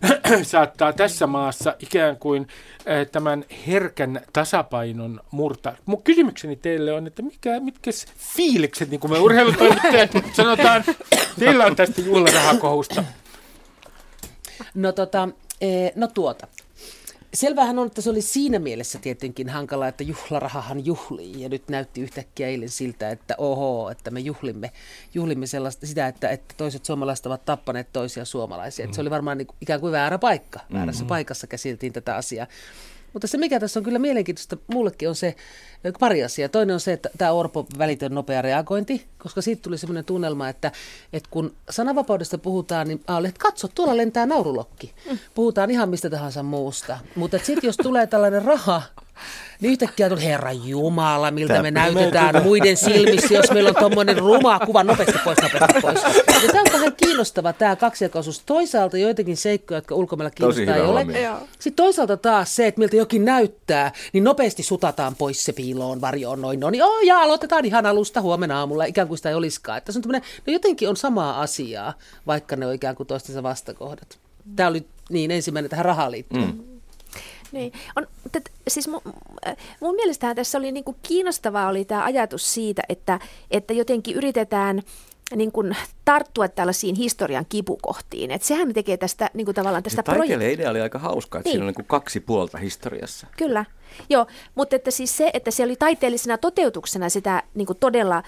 saattaa 0.42 0.92
tässä 0.92 1.26
maassa 1.26 1.74
ikään 1.78 2.16
kuin 2.16 2.46
äh, 2.78 3.06
tämän 3.12 3.44
herkän 3.66 4.20
tasapainon 4.32 5.20
murtaa. 5.30 5.76
Mun 5.86 6.02
kysymykseni 6.02 6.56
teille 6.56 6.92
on, 6.92 7.06
että 7.06 7.22
mikä, 7.22 7.60
mitkä 7.60 7.90
fiilikset, 8.36 8.90
niin 8.90 9.00
kuin 9.00 9.10
me 9.10 9.18
urheilutoimittajat 9.18 10.10
sanotaan, 10.32 10.84
teillä 11.38 11.66
on 11.66 11.76
tästä 11.76 12.00
juhlarahakohusta? 12.00 13.04
No 14.74 14.92
tota, 14.92 15.28
eh, 15.60 15.92
no 15.94 16.08
tuota. 16.08 16.46
Selvähän 17.36 17.78
on, 17.78 17.86
että 17.86 18.00
se 18.00 18.10
oli 18.10 18.22
siinä 18.22 18.58
mielessä 18.58 18.98
tietenkin 18.98 19.48
hankala, 19.48 19.88
että 19.88 20.04
juhlarahahan 20.04 20.86
juhlii. 20.86 21.42
Ja 21.42 21.48
nyt 21.48 21.68
näytti 21.68 22.00
yhtäkkiä 22.00 22.48
eilen 22.48 22.68
siltä, 22.68 23.10
että 23.10 23.34
oho, 23.38 23.90
että 23.90 24.10
me 24.10 24.20
juhlimme, 24.20 24.70
juhlimme 25.14 25.46
sellaista, 25.46 25.86
sitä, 25.86 26.06
että, 26.06 26.28
että 26.28 26.54
toiset 26.56 26.84
suomalaiset 26.84 27.26
ovat 27.26 27.44
tappaneet 27.44 27.88
toisia 27.92 28.24
suomalaisia. 28.24 28.86
Mm. 28.86 28.92
se 28.92 29.00
oli 29.00 29.10
varmaan 29.10 29.38
niin, 29.38 29.48
ikään 29.60 29.80
kuin 29.80 29.92
väärä 29.92 30.18
paikka. 30.18 30.60
Väärässä 30.72 31.04
mm. 31.04 31.08
paikassa 31.08 31.46
käsiteltiin 31.46 31.92
tätä 31.92 32.16
asiaa. 32.16 32.46
Mutta 33.12 33.26
se, 33.26 33.38
mikä 33.38 33.60
tässä 33.60 33.80
on 33.80 33.84
kyllä 33.84 33.98
mielenkiintoista 33.98 34.56
mullekin, 34.66 35.08
on 35.08 35.14
se 35.14 35.34
pari 36.00 36.24
asiaa. 36.24 36.48
Toinen 36.48 36.74
on 36.74 36.80
se, 36.80 36.92
että 36.92 37.10
tämä 37.18 37.32
Orpo 37.32 37.66
välitön 37.78 38.14
nopea 38.14 38.42
reagointi, 38.42 39.06
koska 39.18 39.42
siitä 39.42 39.62
tuli 39.62 39.78
sellainen 39.78 40.04
tunnelma, 40.04 40.48
että, 40.48 40.72
että 41.12 41.28
kun 41.32 41.54
sananvapaudesta 41.70 42.38
puhutaan, 42.38 42.88
niin 42.88 43.00
ah, 43.06 43.24
että 43.24 43.38
katso, 43.38 43.68
tuolla 43.68 43.96
lentää 43.96 44.26
naurulokki. 44.26 44.94
Mm. 45.10 45.18
Puhutaan 45.34 45.70
ihan 45.70 45.88
mistä 45.88 46.10
tahansa 46.10 46.42
muusta. 46.42 46.98
Mutta 47.16 47.38
sitten 47.38 47.68
jos 47.68 47.76
tulee 47.76 48.06
tällainen 48.06 48.44
raha, 48.44 48.82
Niin 49.60 49.70
yhtäkkiä 49.70 50.08
tuli, 50.08 50.24
herra 50.24 50.52
Jumala, 50.52 51.30
miltä 51.30 51.52
Tää 51.52 51.62
me 51.62 51.70
näytetään 51.70 52.42
muiden 52.42 52.76
silmissä, 52.76 53.34
jos 53.34 53.50
meillä 53.50 53.68
on 53.68 53.76
tuommoinen 53.76 54.18
ruma 54.18 54.58
kuva, 54.58 54.84
nopeasti 54.84 55.18
pois, 55.24 55.38
nopeasti 55.42 55.80
pois. 55.80 56.02
Ja 56.42 56.52
tämä 56.52 56.60
on 56.60 56.72
vähän 56.72 56.92
kiinnostava 56.96 57.52
tämä 57.52 57.76
kaksijakoisuus. 57.76 58.42
Toisaalta 58.46 58.98
joitakin 58.98 59.36
seikkoja, 59.36 59.78
jotka 59.78 59.94
ulkomailla 59.94 60.30
kiinnostaa 60.30 60.76
ei 60.76 60.82
ole. 60.82 61.06
Sitten 61.58 61.84
toisaalta 61.84 62.16
taas 62.16 62.56
se, 62.56 62.66
että 62.66 62.78
miltä 62.78 62.96
jokin 62.96 63.24
näyttää, 63.24 63.92
niin 64.12 64.24
nopeasti 64.24 64.62
sutataan 64.62 65.14
pois 65.16 65.44
se 65.44 65.52
piiloon, 65.52 66.00
varjoon, 66.00 66.40
noin, 66.40 66.60
no 66.60 66.70
niin, 66.70 66.84
oh, 66.84 67.02
ja 67.04 67.20
aloitetaan 67.20 67.64
ihan 67.64 67.86
alusta 67.86 68.20
huomenna 68.20 68.58
aamulla, 68.58 68.84
ikään 68.84 69.08
kuin 69.08 69.18
sitä 69.18 69.28
ei 69.28 69.34
olisikaan. 69.34 69.78
Että 69.78 69.92
se 69.92 70.00
on 70.06 70.12
no 70.12 70.52
jotenkin 70.52 70.88
on 70.88 70.96
samaa 70.96 71.40
asiaa, 71.40 71.94
vaikka 72.26 72.56
ne 72.56 72.66
on 72.66 72.74
ikään 72.74 72.96
kuin 72.96 73.06
toistensa 73.06 73.42
vastakohdat. 73.42 74.18
Tämä 74.56 74.68
oli 74.68 74.86
niin 75.10 75.30
ensimmäinen 75.30 75.70
tähän 75.70 75.84
rahaan 75.84 76.10
liittyen. 76.10 76.44
Mm. 76.44 76.75
Niin. 77.56 77.72
On, 77.96 78.06
tet, 78.32 78.52
siis 78.68 78.88
mun, 78.88 79.00
mun 79.80 79.94
mielestä 79.94 80.34
tässä 80.34 80.58
oli 80.58 80.72
niinku 80.72 80.96
kiinnostavaa 81.02 81.68
oli 81.68 81.84
tämä 81.84 82.04
ajatus 82.04 82.54
siitä, 82.54 82.82
että, 82.88 83.20
että 83.50 83.74
jotenkin 83.74 84.16
yritetään 84.16 84.82
niin 85.34 85.52
kuin 85.52 85.76
tarttua 86.04 86.48
tällaisiin 86.48 86.96
historian 86.96 87.46
kipukohtiin. 87.48 88.30
Et 88.30 88.42
sehän 88.42 88.72
tekee 88.72 88.96
tästä 88.96 89.30
niin 89.34 89.44
kuin 89.44 89.54
tavallaan 89.54 89.82
tästä 89.82 90.02
projektista. 90.02 90.44
idea 90.44 90.70
oli 90.70 90.80
aika 90.80 90.98
hauska, 90.98 91.38
että 91.38 91.48
niin. 91.48 91.52
siinä 91.52 91.64
on 91.64 91.66
niin 91.66 91.74
kuin 91.74 91.86
kaksi 91.86 92.20
puolta 92.20 92.58
historiassa. 92.58 93.26
Kyllä, 93.36 93.64
joo, 94.08 94.26
mutta 94.54 94.76
että 94.76 94.90
siis 94.90 95.16
se, 95.16 95.30
että 95.34 95.50
se 95.50 95.64
oli 95.64 95.76
taiteellisena 95.76 96.38
toteutuksena 96.38 97.08
sitä 97.08 97.42
niin 97.54 97.66
kuin 97.66 97.78
todella 97.78 98.22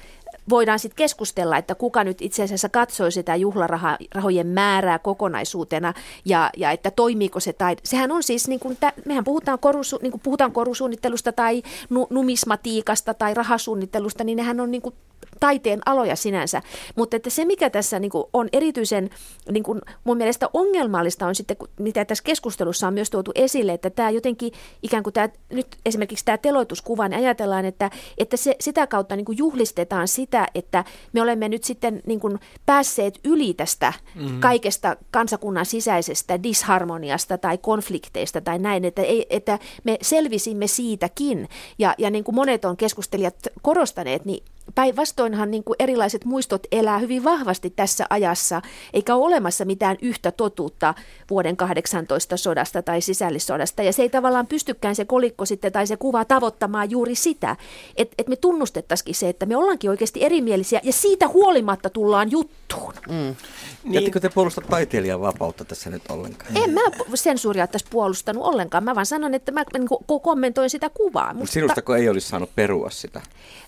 voidaan 0.49 0.79
sitten 0.79 0.97
keskustella, 0.97 1.57
että 1.57 1.75
kuka 1.75 2.05
nyt 2.05 2.23
itse 2.23 2.43
asiassa 2.43 2.69
katsoi 2.69 3.13
sitä 3.13 3.37
juhlarahojen 3.37 4.47
määrää 4.47 4.99
kokonaisuutena 4.99 5.95
ja, 6.25 6.51
ja 6.57 6.71
että 6.71 6.91
toimiiko 6.91 7.41
se 7.41 7.53
tai 7.53 7.77
sehän 7.85 8.13
on 8.13 8.23
siis, 8.23 8.49
niin 8.49 8.61
kuin, 8.61 8.79
mehän 9.05 9.25
puhutaan, 9.25 9.59
korusu, 9.59 9.99
niin 10.03 10.11
kuin 10.11 10.21
puhutaan 10.21 10.53
korusuunnittelusta 10.53 11.33
tai 11.33 11.63
nu, 11.91 12.07
numismatiikasta 12.11 13.15
tai 13.15 13.35
rahasuunnittelusta, 13.35 14.25
niin 14.25 14.37
nehän 14.37 14.61
on 14.61 14.71
niin 14.71 14.83
kuin 14.83 14.95
taiteen 15.41 15.81
aloja 15.87 16.17
sinänsä. 16.17 16.63
Mutta 16.97 17.17
että 17.17 17.31
se, 17.31 17.45
mikä 17.45 17.71
tässä 17.71 17.99
niin 17.99 18.11
kuin 18.11 18.25
on 18.33 18.49
erityisen 18.53 19.11
niin 19.51 19.63
kuin 19.63 19.81
mun 20.05 20.17
mielestä 20.17 20.49
ongelmallista 20.53 21.27
on 21.27 21.35
sitten, 21.35 21.57
mitä 21.79 22.05
tässä 22.05 22.25
keskustelussa 22.25 22.89
on 22.89 22.95
myös 22.95 23.11
tuotu 23.11 23.33
esille, 23.35 23.73
että 23.73 23.91
tämä 23.91 24.11
jotenkin 24.11 24.53
ikään 24.83 25.03
kuin 25.03 25.15
tämä, 25.15 25.29
nyt 25.53 25.67
esimerkiksi 25.87 26.25
tämä 26.25 26.39
teloituskuva, 26.39 27.09
niin 27.09 27.21
ajatellaan, 27.21 27.65
että, 27.65 27.91
että 28.19 28.37
se, 28.37 28.57
sitä 28.61 28.87
kautta 28.87 29.17
niin 29.17 29.25
kuin 29.25 29.39
juhlistetaan 29.39 30.09
sitä, 30.09 30.47
että 30.55 30.85
me 31.13 31.23
olemme 31.23 31.49
nyt 31.49 31.65
sitten 31.65 32.03
niin 32.07 32.21
kuin 32.21 32.39
päässeet 32.67 33.19
yli 33.25 33.55
tästä 33.55 33.93
mm-hmm. 34.15 34.41
kaikesta 34.41 34.97
kansakunnan 35.11 35.67
sisäisestä 35.67 36.43
disharmoniasta 36.43 37.39
tai 37.39 37.59
konflikteista 37.59 38.41
tai 38.41 38.59
näin, 38.59 38.85
että, 38.85 39.03
ei, 39.03 39.27
että 39.31 39.59
me 39.85 39.99
selvisimme 40.03 40.67
siitäkin. 40.67 41.49
Ja, 41.79 41.95
ja 41.99 42.11
niin 42.11 42.25
kuin 42.25 42.35
monet 42.35 42.65
on 42.65 42.77
keskustelijat 42.77 43.35
korostaneet, 43.63 44.25
niin 44.25 44.45
Päinvastoinhan 44.75 45.51
niin 45.51 45.65
kuin 45.65 45.77
erilaiset 45.79 46.25
muistot 46.25 46.67
elää 46.73 46.99
hyvin 46.99 47.25
vahvasti 47.25 47.71
tässä 47.71 48.07
ajassa, 48.11 48.63
eikä 48.93 49.15
ole 49.15 49.27
olemassa 49.27 49.65
mitään 49.65 49.97
yhtä 50.03 50.33
totuutta 50.33 50.95
vuoden 51.31 51.57
18 51.57 52.37
sodasta 52.37 52.83
tai 52.83 53.01
sisällissodasta. 53.01 53.83
Ja 53.83 53.93
se 53.93 54.03
ei 54.03 54.09
tavallaan 54.09 54.47
pystykään 54.47 54.97
se 54.97 55.05
kolikko 55.05 55.45
sitten 55.45 55.73
tai 55.73 55.87
se 55.87 55.97
kuva 55.97 56.25
tavoittamaan 56.25 56.91
juuri 56.91 57.15
sitä, 57.15 57.57
että, 57.97 58.15
että 58.19 58.31
me 58.31 58.37
tunnustettaisiin 58.37 59.15
se, 59.15 59.29
että 59.29 59.47
me 59.47 59.57
ollaankin 59.57 59.91
oikeasti 59.91 60.25
erimielisiä 60.25 60.81
ja 60.83 60.93
siitä 60.93 61.29
huolimatta 61.29 61.91
tullaan 61.91 62.31
juttuun. 62.31 62.95
Mm. 63.09 63.15
Niin. 63.15 63.95
Jättikö 63.95 64.21
te 64.21 64.29
puolustaa 64.29 64.65
taiteilijan 64.71 65.21
vapautta 65.21 65.65
tässä 65.65 65.91
nyt 65.91 66.03
ollenkaan? 66.09 66.57
En 66.57 66.71
mä 66.71 66.81
sensuuria 67.15 67.67
tässä 67.67 67.89
puolustanut 67.91 68.45
ollenkaan. 68.45 68.85
Mä 68.85 68.95
vaan 68.95 69.07
sanon, 69.07 69.35
että 69.35 69.53
mä 69.53 69.65
niin 69.79 70.21
kommentoin 70.23 70.71
sitä 70.71 70.91
kuvaa. 70.91 71.35
Mutta 71.35 71.53
sinustako 71.53 71.95
ei 71.95 72.09
olisi 72.09 72.29
saanut 72.29 72.51
perua 72.55 72.91
sitä 72.91 73.21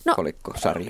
no, 0.05 0.15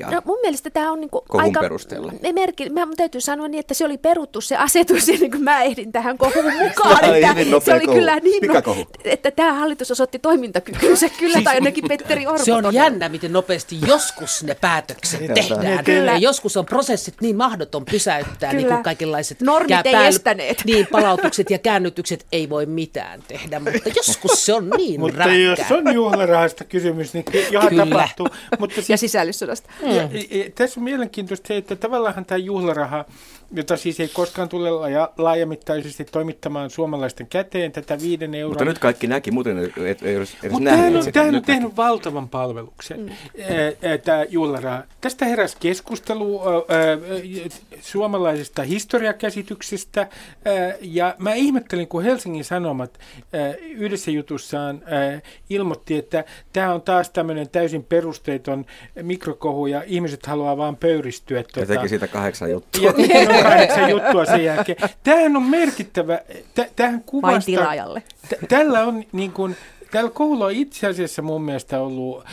kolikkosarjaa? 0.00 0.10
No 0.10 0.32
mun 0.32 0.38
mielestä 0.42 0.70
tämä 0.70 0.92
on 0.92 1.00
niin 1.00 1.10
kuin 1.10 1.24
Kohun 1.28 1.44
aika... 1.44 1.60
perusteella. 1.60 2.12
Ne 2.22 2.32
merkki, 2.32 2.70
mä 2.70 2.86
täytyy 2.96 3.20
sanoa 3.20 3.48
niin, 3.48 3.60
että 3.60 3.74
se 3.74 3.84
oli 3.84 3.98
peruttu 3.98 4.40
se 4.40 4.56
asetus 4.56 5.08
ja 5.08 5.18
niin 5.18 5.30
kuin 5.30 5.42
mä 5.42 5.62
ehdin 5.62 5.92
tähän 5.92 6.18
kohuun 6.18 6.52
mukaan. 6.62 7.14
että 7.14 7.34
se 7.64 7.74
oli 7.74 7.86
kohu. 7.86 7.96
kyllä 7.96 8.16
niin, 8.16 8.42
no, 8.46 8.76
että 9.04 9.30
tämä 9.30 9.52
hallitus 9.52 9.90
osoitti 9.90 10.18
toimintakykynsä 10.18 11.08
kyllä, 11.20 11.32
siis, 11.32 11.44
tai 11.44 11.54
ainakin 11.54 11.84
Petteri 11.88 12.26
Orpo. 12.26 12.44
Se 12.44 12.52
on 12.52 12.62
todella. 12.62 12.84
jännä, 12.84 13.08
miten 13.08 13.32
nopeasti 13.32 13.78
joskus 13.86 14.42
ne 14.42 14.54
päätökset 14.54 15.34
tehdään. 15.34 15.84
Kyllä. 15.84 16.12
Ja 16.12 16.18
joskus 16.18 16.56
on 16.56 16.66
prosessit 16.66 17.14
niin 17.20 17.36
mahdoton 17.36 17.84
pysäyttää, 17.84 18.50
kyllä. 18.50 18.62
niin 18.62 18.68
kuin 18.68 18.82
kaikenlaiset 18.82 19.40
Normit 19.40 19.86
ei 19.86 20.06
estäneet. 20.06 20.62
Niin, 20.64 20.86
palautukset 20.86 21.50
ja 21.50 21.58
käännytykset 21.58 22.26
ei 22.32 22.48
voi 22.48 22.66
mitään 22.66 23.22
tehdä, 23.28 23.60
mutta 23.60 23.88
joskus 23.96 24.46
se 24.46 24.54
on 24.54 24.70
niin 24.76 25.00
Mutta 25.00 25.24
jos 25.24 25.72
on 25.72 25.94
juhlarahasta 25.94 26.64
kysymys, 26.64 27.14
niin 27.14 27.24
johan 27.50 27.76
tapahtuu. 27.76 28.28
Mutta 28.58 28.74
siis, 28.74 28.90
ja 28.90 28.96
sisällissodasta. 28.96 29.70
Mm. 29.82 29.89
Ja, 29.96 30.02
ja, 30.02 30.50
tässä 30.54 30.80
on 30.80 30.84
mielenkiintoista 30.84 31.48
se, 31.48 31.56
että 31.56 31.76
tavallaan 31.76 32.24
tämä 32.24 32.38
juhlaraha 32.38 33.04
jota 33.52 33.76
siis 33.76 34.00
ei 34.00 34.08
koskaan 34.08 34.48
tule 34.48 34.70
laaja, 34.70 35.10
laajamittaisesti 35.18 36.04
toimittamaan 36.04 36.70
suomalaisten 36.70 37.26
käteen 37.26 37.72
tätä 37.72 37.98
viiden 38.00 38.34
euroa. 38.34 38.50
Mutta 38.50 38.64
nyt 38.64 38.78
kaikki 38.78 39.06
näki, 39.06 39.30
muuten 39.30 39.58
ei, 39.58 39.96
ei 40.02 40.14
edes 40.14 40.36
Mutta 40.50 40.70
tämähän 40.70 40.96
on, 40.96 41.12
tämähän 41.12 41.34
on 41.34 41.42
tehnyt 41.42 41.76
valtavan 41.76 42.28
palveluksen, 42.28 43.00
mm. 43.00 43.12
tämä 44.04 44.24
juhlaraha. 44.28 44.82
Tästä 45.00 45.24
heräsi 45.24 45.56
keskustelu 45.60 46.40
suomalaisesta 47.80 48.62
historiakäsityksestä, 48.62 50.08
ja 50.80 51.14
mä 51.18 51.34
ihmettelin, 51.34 51.88
kun 51.88 52.02
Helsingin 52.02 52.44
Sanomat 52.44 52.98
yhdessä 53.70 54.10
jutussaan 54.10 54.82
ilmoitti, 55.50 55.96
että 55.96 56.24
tämä 56.52 56.74
on 56.74 56.82
taas 56.82 57.10
tämmöinen 57.10 57.48
täysin 57.48 57.84
perusteeton 57.84 58.66
mikrokohu, 59.02 59.66
ja 59.66 59.82
ihmiset 59.86 60.26
haluaa 60.26 60.56
vaan 60.56 60.76
pöyristyä. 60.76 61.38
Ja 61.38 61.44
tuota, 61.44 61.74
teki 61.74 61.88
siitä 61.88 62.08
kahdeksan 62.08 62.50
juttua. 62.50 62.82
Ja, 62.82 62.92
kahdeksan 63.42 63.90
juttua 63.94 64.24
sen 64.24 64.44
jälkeen. 64.44 64.78
Tämähän 65.02 65.36
on 65.36 65.42
merkittävä, 65.42 66.18
tähän 66.76 67.02
kuvasta... 67.06 67.32
Vain 67.32 67.42
tilaajalle. 67.42 68.02
T- 68.28 68.48
tällä 68.48 68.84
on 68.84 69.04
niin 69.12 69.32
kuin, 69.32 69.56
Täällä 69.90 70.10
koululla 70.10 70.44
on 70.44 70.52
itse 70.52 70.86
asiassa 70.86 71.22
mun 71.22 71.42
mielestä 71.42 71.80
ollut, 71.80 72.24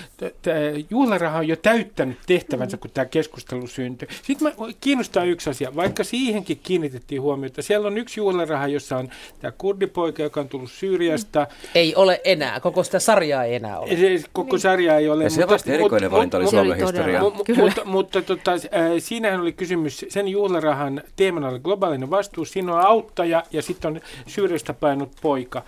juhlaraha 0.89 1.37
on 1.37 1.47
jo 1.47 1.55
täyttänyt 1.55 2.17
tehtävänsä, 2.25 2.77
kun 2.77 2.91
tämä 2.93 3.05
keskustelu 3.05 3.67
syntyi. 3.67 4.07
Sitten 4.23 4.47
mä, 4.47 4.67
kiinnostaa 4.81 5.23
yksi 5.23 5.49
asia, 5.49 5.75
vaikka 5.75 6.03
siihenkin 6.03 6.59
kiinnitettiin 6.63 7.21
huomiota. 7.21 7.61
Siellä 7.61 7.87
on 7.87 7.97
yksi 7.97 8.19
juhlaraha, 8.19 8.67
jossa 8.67 8.97
on 8.97 9.09
tämä 9.39 9.51
kurdipoika, 9.57 10.23
joka 10.23 10.39
on 10.39 10.49
tullut 10.49 10.71
Syyriasta. 10.71 11.47
Ei 11.75 11.95
ole 11.95 12.21
enää, 12.23 12.59
koko 12.59 12.83
sitä 12.83 12.99
sarjaa 12.99 13.43
ei 13.43 13.55
enää 13.55 13.79
ole. 13.79 13.89
Se, 13.89 14.23
koko 14.33 14.55
niin. 14.55 14.61
sarjaa 14.61 14.97
ei 14.97 15.09
ole. 15.09 15.23
Ja 15.23 15.29
se 15.29 15.43
on 15.43 15.49
vasta 15.49 15.71
erikoinen 15.71 16.11
valinta 16.11 16.37
oli 16.37 16.47
Suomen 16.47 16.77
historiaa. 16.77 17.23
Mutta, 17.57 17.85
mutta 17.85 18.21
tota, 18.21 18.51
äh, 18.51 18.59
siinähän 18.99 19.39
oli 19.39 19.53
kysymys, 19.53 20.05
sen 20.09 20.27
juhlarahan 20.27 21.01
teemana 21.15 21.49
oli 21.49 21.59
globaalinen 21.59 22.09
vastuus. 22.09 22.51
Siinä 22.51 22.73
on 22.73 22.81
auttaja 22.85 23.43
ja 23.51 23.61
sitten 23.61 23.91
on 23.91 24.01
Syyriasta 24.27 24.73
painut 24.73 25.11
poika. 25.21 25.63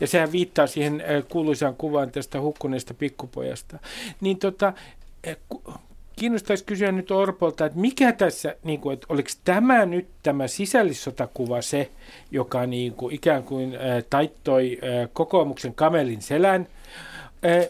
Ja 0.00 0.06
sehän 0.06 0.32
viittaa 0.32 0.66
siihen 0.66 1.04
äh, 1.22 1.28
kuuluisaan 1.28 1.76
kuvaan 1.76 2.10
tästä 2.10 2.40
hukkuneesta 2.40 2.94
pikkupojasta. 2.94 3.78
Niin 4.20 4.38
tota, 4.38 4.72
eh, 5.24 5.36
kiinnostaisi 6.16 6.64
kysyä 6.64 6.92
nyt 6.92 7.10
Orpolta, 7.10 7.66
että 7.66 7.78
mikä 7.78 8.12
tässä, 8.12 8.56
niin 8.64 8.80
kuin, 8.80 8.94
että 8.94 9.06
oliko 9.08 9.28
tämä 9.44 9.86
nyt 9.86 10.08
tämä 10.22 10.48
sisällissotakuva 10.48 11.62
se, 11.62 11.90
joka 12.30 12.66
niin 12.66 12.92
kuin, 12.92 13.14
ikään 13.14 13.42
kuin 13.42 13.74
äh, 13.74 13.80
taittoi 14.10 14.78
äh, 14.82 15.08
kokoomuksen 15.12 15.74
kamelin 15.74 16.22
selän, 16.22 16.66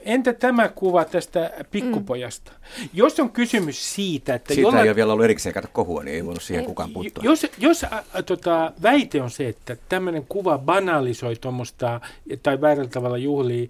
Entä 0.04 0.32
tämä 0.32 0.68
kuva 0.68 1.04
tästä 1.04 1.50
pikkupojasta? 1.70 2.52
Mm. 2.52 2.88
Jos 2.94 3.20
on 3.20 3.30
kysymys 3.30 3.94
siitä, 3.94 4.34
että... 4.34 4.54
Siitä 4.54 4.66
jollain... 4.66 4.84
ei 4.84 4.88
ole 4.88 4.96
vielä 4.96 5.12
ollut 5.12 5.24
erikseen 5.24 5.54
kato 5.54 5.68
kohua, 5.72 6.02
niin 6.02 6.14
ei 6.14 6.24
voinut 6.24 6.42
siihen 6.42 6.64
kukaan 6.64 6.90
puuttua. 6.90 7.24
Jos, 7.24 7.46
jos 7.58 7.84
ä, 7.84 8.22
tota, 8.26 8.72
väite 8.82 9.22
on 9.22 9.30
se, 9.30 9.48
että 9.48 9.76
tämmöinen 9.88 10.26
kuva 10.28 10.58
banalisoi 10.58 11.36
tuommoista, 11.36 12.00
tai 12.42 12.60
väärällä 12.60 12.90
tavalla 12.90 13.18
juhlii 13.18 13.68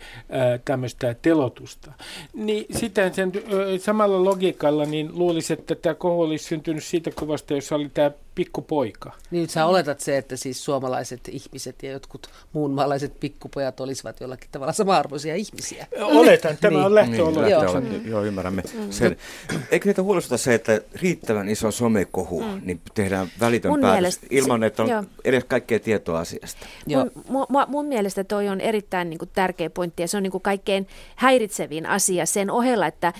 tämmöistä 0.64 1.14
telotusta, 1.22 1.92
niin 2.34 2.66
sitten 2.70 3.14
sen 3.14 3.32
ä, 3.36 3.78
samalla 3.78 4.24
logiikalla 4.24 4.84
niin 4.84 5.10
luulisi, 5.12 5.52
että 5.52 5.74
tämä 5.74 5.94
kohu 5.94 6.22
olisi 6.22 6.44
syntynyt 6.44 6.84
siitä 6.84 7.10
kuvasta, 7.18 7.54
jossa 7.54 7.74
oli 7.74 7.88
tämä 7.94 8.10
pikkupoika. 8.34 9.12
Niin 9.30 9.48
sä 9.48 9.66
oletat 9.66 10.00
se, 10.00 10.16
että 10.16 10.36
siis 10.36 10.64
suomalaiset 10.64 11.20
ihmiset 11.28 11.82
ja 11.82 11.90
jotkut 11.90 12.26
muunmaalaiset 12.52 13.20
pikkupojat 13.20 13.80
olisivat 13.80 14.20
jollakin 14.20 14.48
tavalla 14.52 14.72
sama-arvoisia 14.72 15.34
ihmisiä. 15.34 15.86
Oletan, 16.00 16.56
tämä 16.60 16.76
niin. 16.76 16.86
on 16.86 16.94
lähtöolo. 16.94 17.40
Niin, 17.40 17.50
joo. 17.50 17.80
Mm. 17.80 18.08
joo, 18.08 18.24
ymmärrämme 18.24 18.62
mm. 18.74 18.90
sen. 18.90 19.16
Eikö 19.70 19.88
niitä 19.88 20.02
huolestuta 20.02 20.38
se, 20.38 20.54
että 20.54 20.80
riittävän 21.02 21.48
iso 21.48 21.70
somekohu, 21.70 22.42
mm. 22.42 22.60
niin 22.64 22.80
tehdään 22.94 23.28
välitön 23.40 23.70
mun 23.70 23.80
päätös 23.80 24.00
mielestä, 24.00 24.26
ilman, 24.30 24.62
että 24.62 24.82
on 24.82 24.88
joo. 24.88 25.04
edes 25.24 25.44
kaikkea 25.44 25.80
tietoa 25.80 26.20
asiasta? 26.20 26.66
Joo. 26.86 27.06
Mun, 27.28 27.46
mun, 27.48 27.64
mun 27.68 27.86
mielestä 27.86 28.24
toi 28.24 28.48
on 28.48 28.60
erittäin 28.60 29.10
niin 29.10 29.18
kuin, 29.18 29.30
tärkeä 29.34 29.70
pointti 29.70 30.02
ja 30.02 30.08
se 30.08 30.16
on 30.16 30.22
niin 30.22 30.30
kuin, 30.30 30.42
kaikkein 30.42 30.86
häiritsevin 31.16 31.86
asia 31.86 32.26
sen 32.26 32.50
ohella, 32.50 32.86
että 32.86 33.12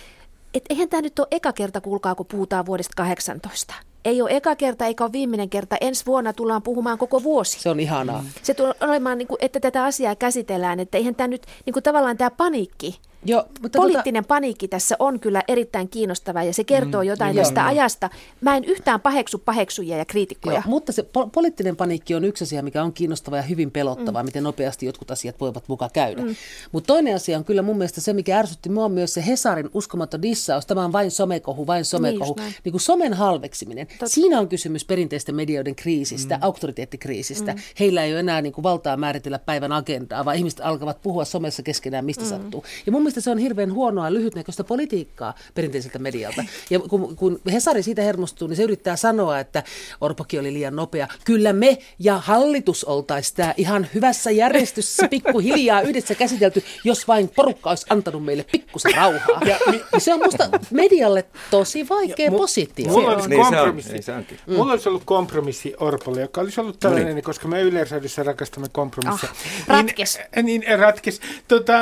et 0.55 0.65
eihän 0.71 0.89
tämä 0.89 1.03
nyt 1.03 1.19
ole 1.19 1.29
eka 1.31 1.53
kerta, 1.53 1.81
kuulkaa, 1.81 2.15
kun 2.15 2.27
puhutaan 2.27 2.67
vuodesta 2.67 2.93
18 2.97 3.75
ei 4.05 4.23
ole 4.23 4.31
eka 4.37 4.57
kerta 4.57 4.87
eikä 4.87 5.05
ole 5.05 5.13
viimeinen 5.13 5.51
kerta. 5.51 5.77
Ensi 5.81 6.07
vuonna 6.07 6.33
tullaan 6.33 6.63
puhumaan 6.63 6.99
koko 6.99 7.23
vuosi. 7.23 7.61
Se 7.61 7.71
on 7.71 7.81
ihanaa. 7.81 8.25
Se 8.43 8.55
tulee 8.55 8.75
olemaan, 8.81 9.19
niin 9.19 9.29
kuin, 9.29 9.39
että 9.41 9.61
tätä 9.61 9.85
asiaa 9.85 10.17
käsitellään, 10.17 10.81
että 10.81 10.99
eihän 10.99 11.15
tämä 11.15 11.29
nyt 11.29 11.47
niin 11.67 11.73
kuin 11.73 11.83
tavallaan 11.83 12.17
tämä 12.17 12.31
paniikki, 12.31 12.99
Joo, 13.25 13.45
mutta 13.63 13.79
Poliittinen 13.79 14.25
paniikki 14.25 14.69
tässä 14.69 14.97
on 14.99 15.21
kyllä 15.21 15.43
erittäin 15.49 15.89
kiinnostava 15.89 16.43
ja 16.43 16.55
se 16.55 16.65
kertoo 16.65 17.03
jotain 17.03 17.37
joo. 17.37 17.45
tästä 17.45 17.67
ajasta. 17.67 18.11
Mä 18.41 18.57
en 18.57 18.65
yhtään 18.65 19.01
paheksu 19.01 19.39
paheksujia 19.39 19.97
ja 19.97 20.05
kriitikkoja. 20.05 20.55
Joo, 20.55 20.63
mutta 20.67 20.93
se 20.93 21.03
po- 21.03 21.31
poliittinen 21.33 21.77
paniikki 21.77 22.15
on 22.15 22.25
yksi 22.25 22.45
asia, 22.45 22.63
mikä 22.63 22.83
on 22.83 22.93
kiinnostava 22.93 23.37
ja 23.37 23.43
hyvin 23.43 23.71
pelottava, 23.71 24.23
mm. 24.23 24.27
miten 24.27 24.43
nopeasti 24.43 24.87
jotkut 24.87 25.11
asiat 25.11 25.41
voivat 25.41 25.69
mukaan 25.69 25.91
käydä. 25.95 26.23
Mm. 26.23 26.37
Mutta 26.73 26.87
toinen 26.87 27.17
asia 27.17 27.39
on 27.39 27.45
kyllä 27.45 27.63
mun 27.63 27.79
mielestä 27.79 28.01
se, 28.01 28.13
mikä 28.13 28.39
ärsytti 28.39 28.69
mua 28.69 28.85
on 28.85 28.93
myös 28.93 29.15
se 29.15 29.27
Hesarin 29.27 29.71
uskomaton 29.75 30.23
dissaus. 30.23 30.67
Tämä 30.67 30.85
on 30.85 30.93
vain 30.93 31.11
somekohu, 31.11 31.67
vain 31.67 31.85
somekohu. 31.85 32.35
Niin 32.35 32.47
Niin, 32.47 32.57
niin 32.65 32.73
kuin 32.73 32.81
somen 32.81 33.15
halveksiminen. 33.15 33.87
Tot... 33.99 34.11
Siinä 34.11 34.39
on 34.39 34.49
kysymys 34.49 34.85
perinteisten 34.85 35.35
medioiden 35.35 35.75
kriisistä, 35.75 36.35
mm. 36.37 36.43
auktoriteettikriisistä. 36.43 37.53
Mm. 37.53 37.61
Heillä 37.81 38.05
ei 38.05 38.13
ole 38.13 38.21
enää 38.21 38.43
niin 38.43 38.53
kuin 38.53 38.63
valtaa 38.63 38.97
määritellä 38.97 39.39
päivän 39.39 39.73
agendaa, 39.73 40.25
vaan 40.25 40.37
ihmiset 40.37 40.61
alkavat 40.61 41.03
puhua 41.03 41.25
somessa 41.25 41.63
keskenään, 41.63 42.05
mistä 42.05 42.25
mm. 42.25 42.29
sattuu. 42.29 42.65
Ja 42.87 42.93
mun 42.93 43.03
mielestä 43.15 43.21
se 43.25 43.31
on 43.31 43.39
hirveän 43.39 43.73
huonoa 43.73 44.07
ja 44.07 44.13
lyhytnäköistä 44.13 44.65
politiikkaa 44.65 45.35
perinteiseltä 45.55 45.99
medialta. 45.99 46.45
Ja 46.71 46.79
kun, 46.81 47.17
kun 47.17 47.41
Hesari 47.53 47.83
siitä 47.83 48.03
hermostuu, 48.03 48.49
niin 48.49 48.57
se 48.57 48.63
yrittää 48.63 48.97
sanoa, 48.97 49.39
että 49.39 49.63
Orpokin 50.01 50.41
oli 50.41 50.53
liian 50.53 50.77
nopea. 50.77 51.09
Kyllä 51.25 51.53
me 51.53 51.79
ja 51.99 52.19
hallitus 52.19 52.85
oltaisiin 52.85 53.37
tämä 53.37 53.55
ihan 53.57 53.87
hyvässä 53.95 54.31
järjestyssä 54.31 55.09
pikkuhiljaa 55.09 55.81
yhdessä 55.81 56.15
käsitelty, 56.15 56.63
jos 56.85 57.09
vain 57.09 57.29
porukka 57.29 57.71
olisi 57.71 57.87
antanut 57.91 58.25
meille 58.25 58.45
pikkusen 58.53 58.95
rauhaa. 58.97 59.41
Ja, 59.47 59.59
ja 59.93 60.01
se 60.01 60.15
on 60.15 60.21
musta 60.25 60.49
medialle 60.71 61.25
tosi 61.51 61.89
vaikea 61.89 62.29
mu- 62.31 62.37
positio. 62.37 62.87
Mulla 62.93 63.13
olisi 63.15 63.29
Niin 63.29 63.41
se 63.41 63.47
on, 63.49 63.55
kompromissi. 63.55 63.93
niin 63.93 64.03
se 64.03 64.13
onkin. 64.13 64.39
Mm. 64.47 64.55
Mulla 64.57 64.73
olisi 64.73 64.89
ollut 64.89 65.03
kompromissi 65.05 65.75
Orpolle, 65.81 66.21
joka 66.21 66.41
olisi 66.41 66.61
ollut 66.61 66.81
tällainen, 66.81 67.09
No 67.09 67.15
niin. 67.15 67.25
koska 67.25 67.49
me 67.49 67.63
yleisradiossa 67.63 68.23
rakastamme 68.23 68.67
kompromisseja. 68.73 69.33
Ah, 69.33 69.67
ratkes. 69.69 70.19
Niin, 70.43 70.61
niin 70.61 70.79
ratkes. 70.79 71.21
Tota, 71.49 71.79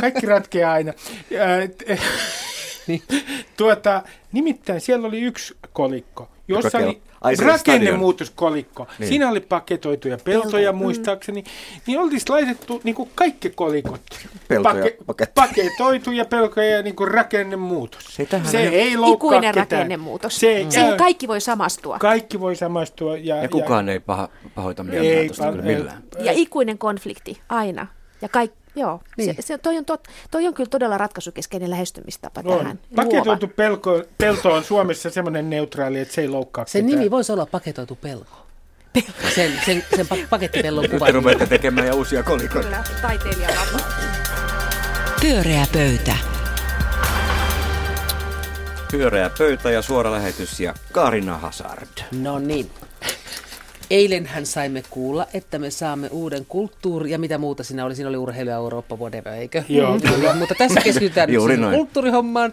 kaikki 0.00 0.26
ratkeaa 0.42 0.72
aina. 0.72 0.92
Niin. 2.86 3.02
tuota, 3.56 4.02
nimittäin 4.32 4.80
siellä 4.80 5.08
oli 5.08 5.20
yksi 5.20 5.56
kolikko, 5.72 6.28
jossa 6.48 6.78
oli 6.78 7.02
rakennemuutoskolikko. 7.44 8.86
Niin. 8.98 9.08
Siinä 9.08 9.28
oli 9.28 9.40
paketoituja 9.40 10.18
peltoja 10.24 10.72
muistaakseni. 10.72 11.44
Niin 11.86 11.98
oltiin 11.98 12.20
laitettu 12.28 12.80
niin 12.84 12.94
kuin 12.94 13.10
kaikki 13.14 13.50
kolikot. 13.50 14.00
Peltoja 14.48 14.90
pakettiin. 15.06 15.34
paketoituja 15.34 16.24
pelkoja 16.24 16.68
ja 16.76 16.82
niin 16.82 16.96
kuin 16.96 17.10
rakennemuutos. 17.10 18.04
Se 18.14 18.26
tähän 18.26 18.46
se 18.48 18.56
on- 18.58 18.74
ei 18.74 18.96
loukkaa 18.96 19.28
Ikuinen 19.28 19.54
ketään. 19.54 19.66
rakennemuutos. 19.80 20.40
Se 20.40 20.46
ei 20.56 20.66
Siihen 20.70 20.96
kaikki 20.96 21.28
voi 21.28 21.40
samastua. 21.40 21.98
Kaikki 21.98 22.40
voi 22.40 22.56
samastua. 22.56 23.16
Ja, 23.16 23.36
Ja 23.36 23.48
kukaan 23.48 23.88
ei 23.88 24.00
paha, 24.00 24.28
pahoita 24.54 24.84
Ei, 24.92 25.00
mieltään 25.00 25.26
tuosta 25.26 25.44
pa- 25.44 25.50
kyllä 25.50 25.64
millään. 25.64 26.02
Ja 26.20 26.32
ikuinen 26.34 26.78
konflikti, 26.78 27.40
aina. 27.48 27.86
Ja 28.22 28.28
kaikki, 28.28 28.58
joo. 28.76 29.00
Niin. 29.16 29.36
Se, 29.36 29.42
se, 29.42 29.58
toi, 29.58 29.78
on 29.78 29.84
tot, 29.84 30.08
toi 30.30 30.46
on 30.46 30.54
kyllä 30.54 30.70
todella 30.70 30.98
ratkaisukeskeinen 30.98 31.70
lähestymistapa 31.70 32.42
on. 32.44 32.58
tähän. 32.58 32.78
Paketoitu 32.96 33.48
pelko, 33.48 34.02
pelto 34.18 34.52
on 34.52 34.64
Suomessa 34.64 35.10
semmoinen 35.10 35.50
neutraali, 35.50 35.98
että 36.00 36.14
se 36.14 36.20
ei 36.20 36.28
loukkaa 36.28 36.64
Sen 36.66 36.84
ketään. 36.84 36.98
nimi 37.00 37.10
voisi 37.10 37.32
olla 37.32 37.46
paketoitu 37.46 37.96
pelko. 37.96 38.36
Sen, 39.34 39.52
sen, 39.66 39.84
sen 39.96 40.06
pa- 40.06 40.26
pakettipellon 40.30 40.82
Nyt 40.82 40.90
kuva. 40.92 41.06
te 41.06 41.12
rupeatte 41.12 41.46
tekemään 41.46 41.86
ja 41.86 41.94
uusia 41.94 42.22
kolikoita. 42.22 42.68
Kyllä, 42.68 42.84
taiteilija. 43.02 43.48
Pyöreä 45.20 45.66
pöytä. 45.72 46.16
Pyöreä 48.90 49.30
pöytä 49.38 49.70
ja 49.70 49.82
suora 49.82 50.12
lähetys 50.12 50.60
ja 50.60 50.74
Kaarina 50.92 51.38
Hazard. 51.38 51.88
No 52.20 52.38
niin. 52.38 52.70
Eilenhän 53.92 54.46
saimme 54.46 54.82
kuulla, 54.90 55.26
että 55.34 55.58
me 55.58 55.70
saamme 55.70 56.08
uuden 56.08 56.46
kulttuuri, 56.48 57.10
ja 57.10 57.18
mitä 57.18 57.38
muuta 57.38 57.64
siinä 57.64 57.84
oli, 57.84 57.94
siinä 57.94 58.08
oli 58.08 58.16
urheilu 58.16 58.50
ja 58.50 58.56
Eurooppa, 58.56 58.96
whatever, 58.96 59.32
eikö? 59.32 59.62
Joo, 59.68 59.98
kyllä. 60.00 60.34
Mutta 60.34 60.54
tässä 60.54 60.80
keskitytään 60.80 61.28
nyt 61.28 61.60
kulttuurihommaan. 61.76 62.52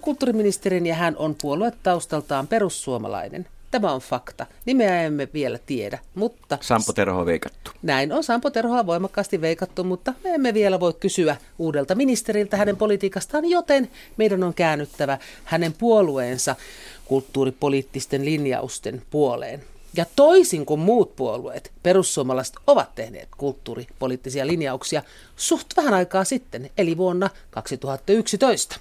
Kulttuuriministerin 0.00 0.86
ja 0.86 0.94
hän 0.94 1.16
on 1.16 1.36
puoluetaustaltaan 1.42 2.46
perussuomalainen. 2.46 3.46
Tämä 3.70 3.92
on 3.92 4.00
fakta. 4.00 4.46
Nimeä 4.66 5.02
emme 5.02 5.28
vielä 5.34 5.58
tiedä, 5.66 5.98
mutta 6.14 6.58
Sampo 6.60 6.92
Terho 6.92 7.26
veikattu. 7.26 7.70
näin 7.82 8.12
on 8.12 8.24
Sampo 8.24 8.50
Terhoa 8.50 8.86
voimakkaasti 8.86 9.40
veikattu, 9.40 9.84
mutta 9.84 10.14
me 10.24 10.34
emme 10.34 10.54
vielä 10.54 10.80
voi 10.80 10.94
kysyä 11.00 11.36
uudelta 11.58 11.94
ministeriltä 11.94 12.56
hänen 12.56 12.76
politiikastaan, 12.76 13.44
joten 13.44 13.90
meidän 14.16 14.44
on 14.44 14.54
käännyttävä 14.54 15.18
hänen 15.44 15.72
puolueensa 15.72 16.56
kulttuuripoliittisten 17.04 18.24
linjausten 18.24 19.02
puoleen. 19.10 19.69
Ja 19.96 20.04
toisin 20.16 20.66
kuin 20.66 20.80
muut 20.80 21.16
puolueet, 21.16 21.72
perussuomalaiset 21.82 22.54
ovat 22.66 22.94
tehneet 22.94 23.28
kulttuuripoliittisia 23.36 24.46
linjauksia 24.46 25.02
suht 25.36 25.66
vähän 25.76 25.94
aikaa 25.94 26.24
sitten, 26.24 26.70
eli 26.78 26.96
vuonna 26.96 27.30
2011. 27.50 28.76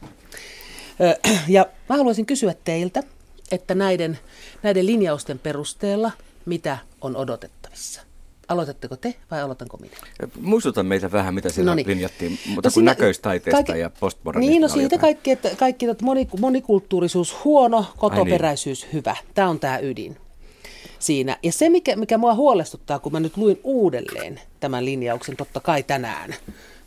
Ö, 1.02 1.20
Ja 1.48 1.66
mä 1.90 1.98
haluaisin 1.98 2.26
kysyä 2.26 2.54
teiltä, 2.64 3.04
että 3.52 3.76
näiden, 3.76 4.20
näiden 4.64 4.86
linjausten 4.86 5.40
perusteella, 5.40 6.12
mitä 6.46 6.78
on 7.02 7.16
odotettavissa? 7.16 8.02
Aloitatteko 8.48 8.96
te 8.96 9.16
vai 9.32 9.42
aloitanko 9.42 9.78
minä? 9.78 9.94
Muistuta 10.42 10.84
meitä 10.84 11.12
vähän, 11.12 11.34
mitä 11.34 11.50
siinä 11.50 11.72
Noniin. 11.72 11.88
linjattiin, 11.88 12.32
mutta 12.32 12.52
No 12.56 12.62
kun 12.62 12.72
siinä- 12.72 12.92
näköistaiteesta 12.92 13.64
kaikki- 13.64 13.80
ja 13.80 13.90
postmodernismia 14.00 14.52
Niin, 14.52 14.62
no 14.62 14.68
siitä 14.68 14.84
jotain. 14.96 15.00
kaikki, 15.02 15.32
että 15.32 15.50
kaikki 15.58 15.86
että 15.86 16.06
moni, 16.06 16.28
monikulttuurisuus 16.40 17.36
huono, 17.44 17.86
kotoperäisyys 17.98 18.88
hyvä. 18.94 19.16
Tämä 19.34 19.50
on 19.50 19.60
tämä 19.60 19.78
ydin 19.80 20.18
siinä. 21.00 21.38
Ja 21.44 21.52
se, 21.52 21.70
mikä, 21.70 21.96
mikä 21.96 22.18
mua 22.18 22.34
huolestuttaa, 22.34 23.00
kun 23.00 23.12
mä 23.12 23.20
nyt 23.20 23.38
luin 23.38 23.60
uudelleen 23.64 24.42
tämän 24.60 24.86
linjauksen, 24.86 25.38
totta 25.38 25.60
kai 25.60 25.84
tänään, 25.84 26.36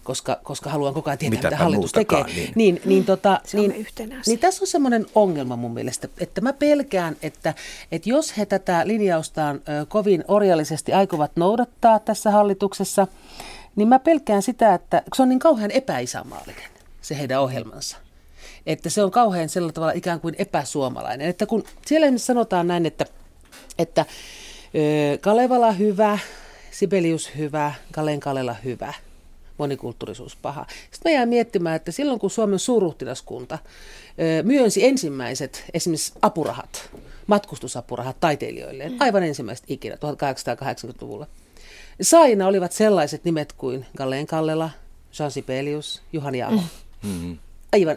koska, 0.05 0.41
koska 0.43 0.71
haluan 0.71 0.95
koko 0.95 1.11
ajan 1.11 1.19
tietää, 1.19 1.37
Mitäpä 1.37 1.55
mitä 1.55 1.65
hallitus 1.65 1.93
tekee. 1.93 2.25
niin. 2.25 2.53
Niin, 2.55 2.81
niin, 2.85 3.05
tota, 3.05 3.41
Saamme 3.45 3.69
niin, 3.69 3.87
niin 4.27 4.39
tässä 4.39 4.63
on 4.63 4.67
semmoinen 4.67 5.07
ongelma 5.15 5.57
mun 5.57 5.75
mielestä, 5.75 6.09
että 6.19 6.41
mä 6.41 6.53
pelkään, 6.53 7.17
että, 7.23 7.55
että 7.93 8.09
jos 8.09 8.39
he 8.39 8.47
tätä 8.47 8.83
linjaustaan 8.85 9.57
ö, 9.57 9.87
kovin 9.87 10.25
orjallisesti 10.29 10.93
aikovat 10.93 11.31
noudattaa 11.37 11.99
tässä 11.99 12.31
hallituksessa, 12.31 13.07
niin 13.77 13.89
mä 13.89 13.99
pelkään 13.99 14.43
sitä, 14.43 14.75
että 14.75 15.03
se 15.17 15.23
on 15.23 15.29
niin 15.29 15.39
kauhean 15.39 15.71
epäisämaallinen, 15.71 16.71
se 17.03 17.19
heidän 17.19 17.41
ohjelmansa. 17.41 17.97
Että 18.67 18.91
se 18.91 19.03
on 19.03 19.11
kauhean 19.11 19.49
sillä 19.49 19.73
tavalla 19.73 19.93
ikään 19.93 20.21
kuin 20.21 20.35
epäsuomalainen. 20.39 21.29
Että 21.29 21.47
kun 21.47 21.65
siellä 21.87 22.07
esimerkiksi 22.07 22.27
sanotaan 22.27 22.67
näin, 22.67 22.87
että, 22.87 23.07
että 23.79 24.07
Kalevala 25.21 25.73
hyvä, 25.73 26.19
Sibelius 26.71 27.31
hyvä, 27.37 27.75
Kalen 27.93 28.21
Kalela 28.21 28.57
hyvä, 28.65 28.95
monikulttuurisuus 29.59 30.37
paha. 30.37 30.67
Sitten 30.91 31.13
mä 31.13 31.17
jään 31.17 31.29
miettimään, 31.29 31.77
että 31.77 31.93
silloin 31.93 32.19
kun 32.19 32.31
Suomen 32.31 32.59
suurruhtinaskunta 32.59 33.59
myönsi 34.43 34.85
ensimmäiset 34.85 35.65
esimerkiksi 35.75 36.13
apurahat, 36.23 36.91
matkustusapurahat 37.27 38.21
taiteilijoille, 38.21 38.93
aivan 38.99 39.23
ensimmäiset 39.23 39.65
ikinä 39.69 39.95
1880-luvulla, 39.95 41.27
saina 42.03 42.47
olivat 42.47 42.73
sellaiset 42.73 43.25
nimet 43.25 43.53
kuin 43.53 43.87
Galleen 43.97 44.27
Kallela, 44.27 44.71
Jean 45.19 45.31
Sibelius, 45.31 46.03
Juhani 46.13 46.43
Aho. 46.43 46.63
Mm-hmm. 47.03 47.39
Aivan 47.73 47.97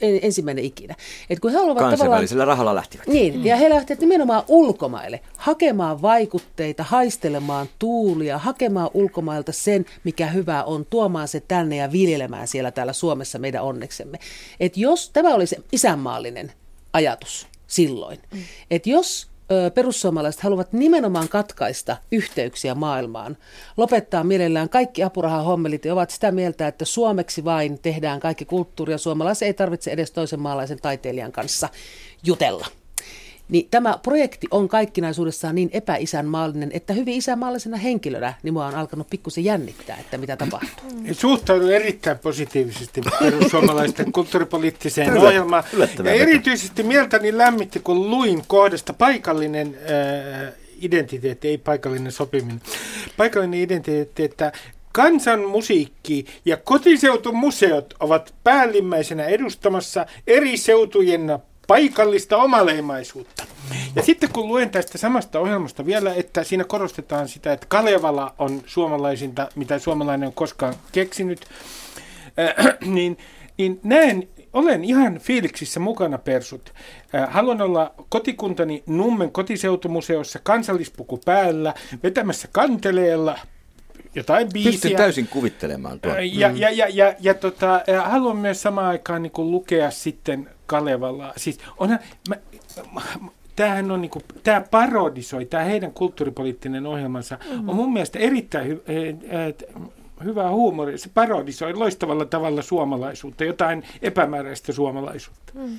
ensimmäinen 0.00 0.64
ikinä. 0.64 0.94
Et 1.30 1.40
kun 1.40 1.50
he 1.50 1.56
haluavat 1.56 1.76
tavallaan... 1.76 1.98
Kansainvälisellä 1.98 2.44
rahalla 2.44 2.74
lähtivät. 2.74 3.06
Niin, 3.06 3.44
ja 3.44 3.56
he 3.56 3.70
lähtevät 3.70 4.00
nimenomaan 4.00 4.42
ulkomaille 4.48 5.20
hakemaan 5.36 6.02
vaikutteita, 6.02 6.82
haistelemaan 6.82 7.68
tuulia, 7.78 8.38
hakemaan 8.38 8.90
ulkomailta 8.94 9.52
sen, 9.52 9.86
mikä 10.04 10.26
hyvää 10.26 10.64
on, 10.64 10.86
tuomaan 10.90 11.28
se 11.28 11.40
tänne 11.40 11.76
ja 11.76 11.92
viljelemään 11.92 12.48
siellä 12.48 12.70
täällä 12.70 12.92
Suomessa 12.92 13.38
meidän 13.38 13.62
onneksemme. 13.62 14.18
Et 14.60 14.76
jos 14.76 15.10
tämä 15.10 15.34
oli 15.34 15.46
se 15.46 15.56
isänmaallinen 15.72 16.52
ajatus 16.92 17.46
silloin, 17.66 18.18
mm. 18.34 18.42
että 18.70 18.90
jos 18.90 19.28
perussuomalaiset 19.74 20.40
haluavat 20.40 20.72
nimenomaan 20.72 21.28
katkaista 21.28 21.96
yhteyksiä 22.12 22.74
maailmaan, 22.74 23.36
lopettaa 23.76 24.24
mielellään 24.24 24.68
kaikki 24.68 25.02
apurahahommelit 25.02 25.84
ja 25.84 25.92
ovat 25.92 26.10
sitä 26.10 26.32
mieltä, 26.32 26.68
että 26.68 26.84
suomeksi 26.84 27.44
vain 27.44 27.78
tehdään 27.78 28.20
kaikki 28.20 28.44
kulttuuri 28.44 28.92
ja 28.92 28.98
suomalaiset 28.98 29.46
ei 29.46 29.54
tarvitse 29.54 29.90
edes 29.90 30.10
toisen 30.10 30.40
maalaisen 30.40 30.80
taiteilijan 30.82 31.32
kanssa 31.32 31.68
jutella. 32.24 32.66
Niin 33.48 33.68
tämä 33.70 33.98
projekti 34.02 34.46
on 34.50 34.68
kaikkinaisuudessaan 34.68 35.54
niin 35.54 35.70
epäisänmaallinen, 35.72 36.70
että 36.72 36.92
hyvin 36.92 37.14
isänmaallisena 37.14 37.76
henkilönä 37.76 38.34
niin 38.42 38.52
mua 38.52 38.66
on 38.66 38.74
alkanut 38.74 39.10
pikkusen 39.10 39.44
jännittää, 39.44 39.96
että 40.00 40.18
mitä 40.18 40.36
tapahtuu. 40.36 40.90
Suhtaudun 41.12 41.72
erittäin 41.72 42.18
positiivisesti 42.18 43.00
perussuomalaisten 43.20 44.12
kulttuuripoliittiseen 44.12 45.08
Yllättävän 45.08 45.28
ohjelmaan. 45.28 45.64
Ja 46.04 46.12
erityisesti 46.12 46.82
mieltäni 46.82 47.38
lämmitti, 47.38 47.80
kun 47.80 48.10
luin 48.10 48.42
kohdasta 48.46 48.92
paikallinen 48.92 49.78
äh, 50.46 50.52
identiteetti, 50.80 51.48
ei 51.48 51.58
paikallinen 51.58 52.12
sopiminen. 52.12 52.60
Paikallinen 53.16 53.60
identiteetti, 53.60 54.24
että 54.24 54.52
kansanmusiikki 54.92 56.26
ja 56.44 56.56
kotiseutumuseot 56.56 57.94
ovat 58.00 58.34
päällimmäisenä 58.44 59.24
edustamassa 59.24 60.06
eri 60.26 60.56
seutujen 60.56 61.38
paikallista 61.66 62.36
omaleimaisuutta. 62.36 63.44
Ja 63.96 64.02
sitten 64.02 64.32
kun 64.32 64.48
luen 64.48 64.70
tästä 64.70 64.98
samasta 64.98 65.40
ohjelmasta 65.40 65.86
vielä, 65.86 66.14
että 66.14 66.44
siinä 66.44 66.64
korostetaan 66.64 67.28
sitä, 67.28 67.52
että 67.52 67.66
Kalevala 67.68 68.34
on 68.38 68.62
suomalaisinta, 68.66 69.48
mitä 69.54 69.78
suomalainen 69.78 70.26
on 70.26 70.32
koskaan 70.32 70.74
keksinyt, 70.92 71.46
äh, 72.38 72.76
niin, 72.94 73.18
niin 73.58 73.80
näen 73.82 74.28
olen 74.52 74.84
ihan 74.84 75.18
fiiliksissä 75.18 75.80
mukana 75.80 76.18
persut. 76.18 76.72
Äh, 77.14 77.32
haluan 77.32 77.62
olla 77.62 77.94
kotikuntani 78.08 78.82
Nummen 78.86 79.32
kotiseutumuseossa 79.32 80.38
kansallispuku 80.42 81.20
päällä, 81.24 81.74
vetämässä 82.02 82.48
kanteleella 82.52 83.38
jotain 84.14 84.48
biisiä. 84.52 84.72
Pystyn 84.72 84.96
täysin 84.96 85.28
kuvittelemaan 85.28 86.00
tuon. 86.00 86.16
Äh, 86.16 86.24
ja, 86.32 86.50
ja, 86.54 86.70
ja, 86.70 86.86
ja, 86.88 87.14
ja 87.20 87.34
tota, 87.34 87.80
haluan 88.04 88.36
myös 88.36 88.62
samaan 88.62 88.86
aikaan 88.86 89.22
niin 89.22 89.30
kuin 89.30 89.50
lukea 89.50 89.90
sitten 89.90 90.48
Kalevalaa. 90.66 91.32
Siis 91.36 91.58
onhan, 91.78 91.98
mä, 92.28 92.36
tämähän 93.56 93.90
on 93.90 94.00
niinku, 94.00 94.22
tämä 94.42 94.60
parodisoi, 94.70 95.44
tämä 95.44 95.64
heidän 95.64 95.92
kulttuuripoliittinen 95.92 96.86
ohjelmansa 96.86 97.38
mm-hmm. 97.50 97.68
on 97.68 97.76
mun 97.76 97.92
mielestä 97.92 98.18
erittäin 98.18 98.68
hy, 98.68 98.82
äh, 98.88 99.76
hyvää 100.24 100.50
huumoria. 100.50 100.98
Se 100.98 101.10
parodisoi 101.14 101.74
loistavalla 101.74 102.24
tavalla 102.24 102.62
suomalaisuutta, 102.62 103.44
jotain 103.44 103.84
epämääräistä 104.02 104.72
suomalaisuutta. 104.72 105.52
Mm. 105.54 105.78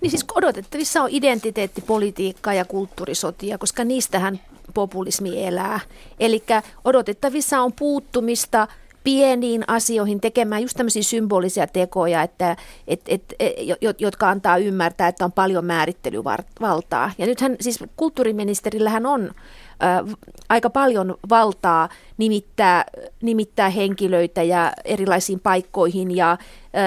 Niin 0.00 0.10
siis 0.10 0.24
odotettavissa 0.34 1.02
on 1.02 1.08
identiteettipolitiikkaa 1.12 2.54
ja 2.54 2.64
kulttuurisotia, 2.64 3.58
koska 3.58 3.84
niistähän 3.84 4.40
populismi 4.74 5.44
elää. 5.44 5.80
Eli 6.20 6.42
odotettavissa 6.84 7.60
on 7.60 7.72
puuttumista 7.72 8.68
pieniin 9.06 9.64
asioihin 9.66 10.20
tekemään 10.20 10.62
just 10.62 10.76
tämmöisiä 10.76 11.02
symbolisia 11.02 11.66
tekoja, 11.66 12.22
että, 12.22 12.56
et, 12.88 13.00
et, 13.08 13.34
et, 13.40 13.54
jotka 13.98 14.28
antaa 14.28 14.56
ymmärtää, 14.58 15.08
että 15.08 15.24
on 15.24 15.32
paljon 15.32 15.64
määrittelyvaltaa. 15.64 17.12
Ja 17.18 17.26
nythän 17.26 17.56
siis 17.60 17.84
kulttuuriministerillähän 17.96 19.06
on 19.06 19.30
aika 20.48 20.70
paljon 20.70 21.18
valtaa 21.28 21.88
nimittää, 22.16 22.84
nimittää 23.22 23.70
henkilöitä 23.70 24.42
ja 24.42 24.72
erilaisiin 24.84 25.40
paikkoihin 25.40 26.16
ja 26.16 26.38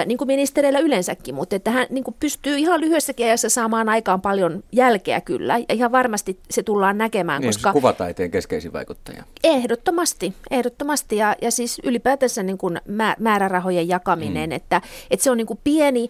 niin 0.05 0.17
kuin 0.17 0.27
ministereillä 0.27 0.79
yleensäkin, 0.79 1.35
mutta 1.35 1.55
että 1.55 1.71
hän 1.71 1.87
niin 1.89 2.03
kuin 2.03 2.15
pystyy 2.19 2.57
ihan 2.57 2.81
lyhyessäkin 2.81 3.25
ajassa 3.25 3.49
saamaan 3.49 3.89
aikaan 3.89 4.21
paljon 4.21 4.63
jälkeä 4.71 5.21
kyllä 5.21 5.57
ja 5.57 5.73
ihan 5.73 5.91
varmasti 5.91 6.39
se 6.49 6.63
tullaan 6.63 6.97
näkemään. 6.97 7.41
Niin, 7.41 7.47
koska 7.47 7.73
kuvataiteen 7.73 8.31
keskeisin 8.31 8.73
vaikuttaja. 8.73 9.23
Ehdottomasti, 9.43 10.33
ehdottomasti 10.51 11.17
ja, 11.17 11.35
ja 11.41 11.51
siis 11.51 11.81
ylipäätänsä 11.83 12.43
niin 12.43 12.57
kuin 12.57 12.81
määrärahojen 13.19 13.87
jakaminen, 13.87 14.49
mm. 14.49 14.55
että, 14.55 14.81
että 15.11 15.23
se 15.23 15.31
on 15.31 15.37
niin 15.37 15.47
kuin 15.47 15.59
pieni, 15.63 16.09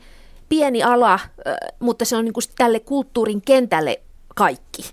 pieni 0.49 0.83
ala, 0.83 1.19
mutta 1.79 2.05
se 2.05 2.15
on 2.15 2.25
niin 2.25 2.33
kuin 2.33 2.43
tälle 2.57 2.79
kulttuurin 2.79 3.41
kentälle 3.41 4.01
kaikki. 4.39 4.83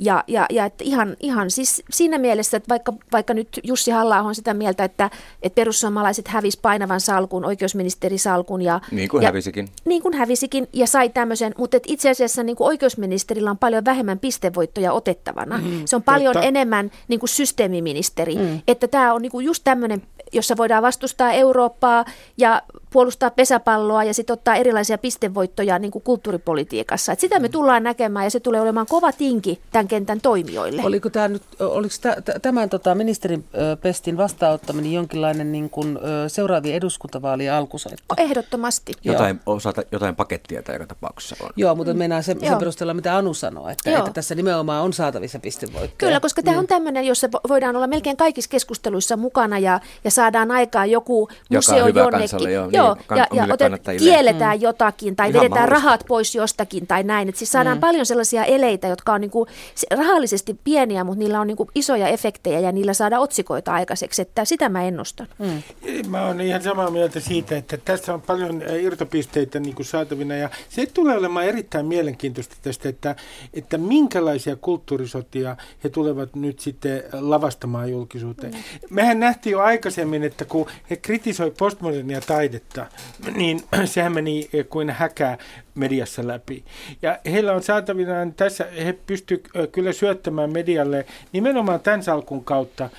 Ja, 0.00 0.24
ja, 0.26 0.46
ja 0.50 0.64
että 0.64 0.84
ihan, 0.84 1.16
ihan 1.20 1.50
siis 1.50 1.82
siinä 1.90 2.18
mielessä, 2.18 2.56
että 2.56 2.68
vaikka, 2.68 2.92
vaikka 3.12 3.34
nyt 3.34 3.60
Jussi 3.62 3.90
halla 3.90 4.20
on 4.20 4.34
sitä 4.34 4.54
mieltä, 4.54 4.84
että, 4.84 5.10
että 5.42 5.54
perussuomalaiset 5.54 6.28
hävisi 6.28 6.58
painavan 6.62 7.00
salkun, 7.00 7.44
oikeusministerisalkun. 7.44 8.62
Ja, 8.62 8.80
niin 8.90 9.08
kuin 9.08 9.22
ja, 9.22 9.28
hävisikin. 9.28 9.68
Niin 9.84 10.02
kuin 10.02 10.14
hävisikin 10.14 10.68
ja 10.72 10.86
sai 10.86 11.08
tämmöisen, 11.08 11.54
mutta 11.58 11.76
että 11.76 11.92
itse 11.92 12.10
asiassa 12.10 12.42
niin 12.42 12.56
kuin 12.56 12.68
oikeusministerillä 12.68 13.50
on 13.50 13.58
paljon 13.58 13.84
vähemmän 13.84 14.18
pistevoittoja 14.18 14.92
otettavana. 14.92 15.58
Mm, 15.58 15.82
se 15.84 15.96
on 15.96 16.02
paljon 16.02 16.32
totta. 16.32 16.48
enemmän 16.48 16.90
niin 17.08 17.20
kuin 17.20 17.30
systeemiministeri. 17.30 18.34
Mm. 18.34 18.60
Että 18.68 18.88
tämä 18.88 19.14
on 19.14 19.22
niin 19.22 19.32
kuin 19.32 19.46
just 19.46 19.64
tämmöinen 19.64 20.02
jossa 20.36 20.56
voidaan 20.56 20.82
vastustaa 20.82 21.32
Eurooppaa 21.32 22.04
ja 22.36 22.62
puolustaa 22.90 23.30
pesäpalloa 23.30 24.04
ja 24.04 24.14
sitten 24.14 24.34
ottaa 24.34 24.54
erilaisia 24.54 24.98
pistevoittoja 24.98 25.78
niin 25.78 25.90
kuin 25.90 26.02
kulttuuripolitiikassa. 26.02 27.12
Et 27.12 27.20
sitä 27.20 27.38
me 27.38 27.48
tullaan 27.48 27.82
näkemään 27.82 28.26
ja 28.26 28.30
se 28.30 28.40
tulee 28.40 28.60
olemaan 28.60 28.86
kova 28.86 29.12
tinki 29.12 29.60
tämän 29.72 29.88
kentän 29.88 30.20
toimijoille. 30.20 30.82
Oliko, 30.84 31.10
tämä 31.10 31.28
nyt, 31.28 31.42
oliko 31.60 31.94
tämän 32.42 32.70
tota, 32.70 32.94
ministerin 32.94 33.44
pestin 33.82 34.16
vastaanottaminen 34.16 34.92
jonkinlainen 34.92 35.52
niin 35.52 35.70
kuin, 35.70 35.98
seuraavien 36.28 36.74
eduskuntavaalien 36.74 37.52
alkusoitto? 37.52 38.14
Ehdottomasti. 38.18 38.92
Jotain, 39.04 39.40
osata, 39.46 39.82
jotain 39.92 40.16
pakettia 40.16 40.62
tai 40.62 40.74
joka 40.74 40.86
tapauksessa 40.86 41.36
on. 41.44 41.50
Joo, 41.56 41.74
mutta 41.74 41.94
mennään 41.94 42.22
sen, 42.22 42.40
sen 42.40 42.58
perusteella, 42.58 42.94
mitä 42.94 43.16
Anu 43.16 43.34
sanoo, 43.34 43.68
että, 43.68 43.98
että 43.98 44.10
tässä 44.10 44.34
nimenomaan 44.34 44.82
on 44.82 44.92
saatavissa 44.92 45.38
pistevoittoja. 45.38 45.98
Kyllä, 45.98 46.20
koska 46.20 46.42
tämä 46.42 46.58
on 46.58 46.64
mm. 46.64 46.68
tämmöinen, 46.68 47.04
jossa 47.04 47.28
voidaan 47.48 47.76
olla 47.76 47.86
melkein 47.86 48.16
kaikissa 48.16 48.50
keskusteluissa 48.50 49.16
mukana 49.16 49.58
ja, 49.58 49.80
ja 50.04 50.10
saadaan 50.26 50.50
aikaan 50.50 50.90
joku 50.90 51.28
museo 51.50 51.76
jonnekin. 51.76 52.10
Kansalle, 52.10 52.52
joo, 52.52 52.68
joo, 52.72 52.94
niin, 52.94 53.18
ja, 53.18 53.26
ja 53.32 53.46
otet, 53.54 53.72
kielletään 53.98 54.56
mm. 54.56 54.62
jotakin 54.62 55.16
tai 55.16 55.30
Ihan 55.30 55.40
vedetään 55.40 55.68
rahat 55.68 56.04
pois 56.08 56.34
jostakin 56.34 56.86
tai 56.86 57.02
näin. 57.02 57.28
Et 57.28 57.36
siis 57.36 57.52
saadaan 57.52 57.76
mm. 57.76 57.80
paljon 57.80 58.06
sellaisia 58.06 58.44
eleitä, 58.44 58.88
jotka 58.88 59.12
on 59.12 59.20
niinku 59.20 59.46
rahallisesti 59.90 60.58
pieniä, 60.64 61.04
mutta 61.04 61.18
niillä 61.18 61.40
on 61.40 61.46
niinku 61.46 61.70
isoja 61.74 62.08
efektejä 62.08 62.60
ja 62.60 62.72
niillä 62.72 62.94
saadaan 62.94 63.22
otsikoita 63.22 63.72
aikaiseksi. 63.72 64.22
Että 64.22 64.44
sitä 64.44 64.68
mä 64.68 64.82
ennustan. 64.82 65.28
Mm. 65.38 65.62
Mä 66.08 66.26
oon 66.26 66.40
ihan 66.40 66.62
samaa 66.62 66.90
mieltä 66.90 67.20
siitä, 67.20 67.56
että 67.56 67.76
tässä 67.76 68.14
on 68.14 68.22
paljon 68.22 68.62
irtopisteitä 68.80 69.60
niinku 69.60 69.84
saatavina 69.84 70.36
ja 70.36 70.50
se 70.68 70.86
tulee 70.86 71.16
olemaan 71.16 71.44
erittäin 71.46 71.86
mielenkiintoista 71.86 72.56
tästä, 72.62 72.88
että, 72.88 73.16
että 73.54 73.78
minkälaisia 73.78 74.56
kulttuurisotia 74.56 75.56
he 75.84 75.88
tulevat 75.88 76.36
nyt 76.36 76.60
sitten 76.60 77.02
lavastamaan 77.12 77.90
julkisuuteen. 77.90 78.52
Mm. 78.52 78.58
Mehän 78.90 79.20
nähtiin 79.20 79.52
jo 79.52 79.60
aikaisemmin, 79.60 80.05
että 80.24 80.44
kun 80.44 80.66
he 80.90 80.96
kritisoi 80.96 81.50
postmodernia 81.50 82.20
taidetta, 82.20 82.86
niin 83.34 83.60
sehän 83.84 84.12
meni 84.12 84.50
kuin 84.68 84.90
häkä 84.90 85.38
mediassa 85.74 86.26
läpi. 86.26 86.64
Ja 87.02 87.18
heillä 87.26 87.52
on 87.52 87.62
saatavinaan 87.62 88.34
tässä, 88.34 88.66
he 88.84 88.92
pystyvät 88.92 89.42
kyllä 89.72 89.92
syöttämään 89.92 90.52
medialle 90.52 91.06
nimenomaan 91.32 91.80
tämän 91.80 92.02
salkun 92.02 92.44
kautta, 92.44 92.90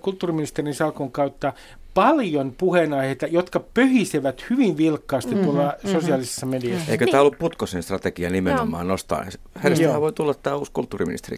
kulttuuriministerin 0.00 0.74
salkun 0.74 1.12
kautta 1.12 1.52
paljon 1.96 2.54
puheenaiheita, 2.58 3.26
jotka 3.26 3.60
pöhisevät 3.60 4.44
hyvin 4.50 4.76
vilkkaasti 4.76 5.34
mm-hmm, 5.34 5.44
tuolla 5.44 5.62
mm-hmm. 5.62 5.92
sosiaalisessa 5.92 6.46
mediassa. 6.46 6.92
Eikö 6.92 7.04
niin. 7.04 7.10
tämä 7.10 7.20
ollut 7.20 7.38
Putkosen 7.38 7.82
strategia 7.82 8.30
nimenomaan 8.30 8.86
Joo. 8.86 8.92
nostaa? 8.92 9.26
Hänestä 9.54 10.00
voi 10.00 10.12
tulla 10.12 10.34
tämä 10.34 10.56
uusi 10.56 10.70
kulttuuriministeri 10.72 11.36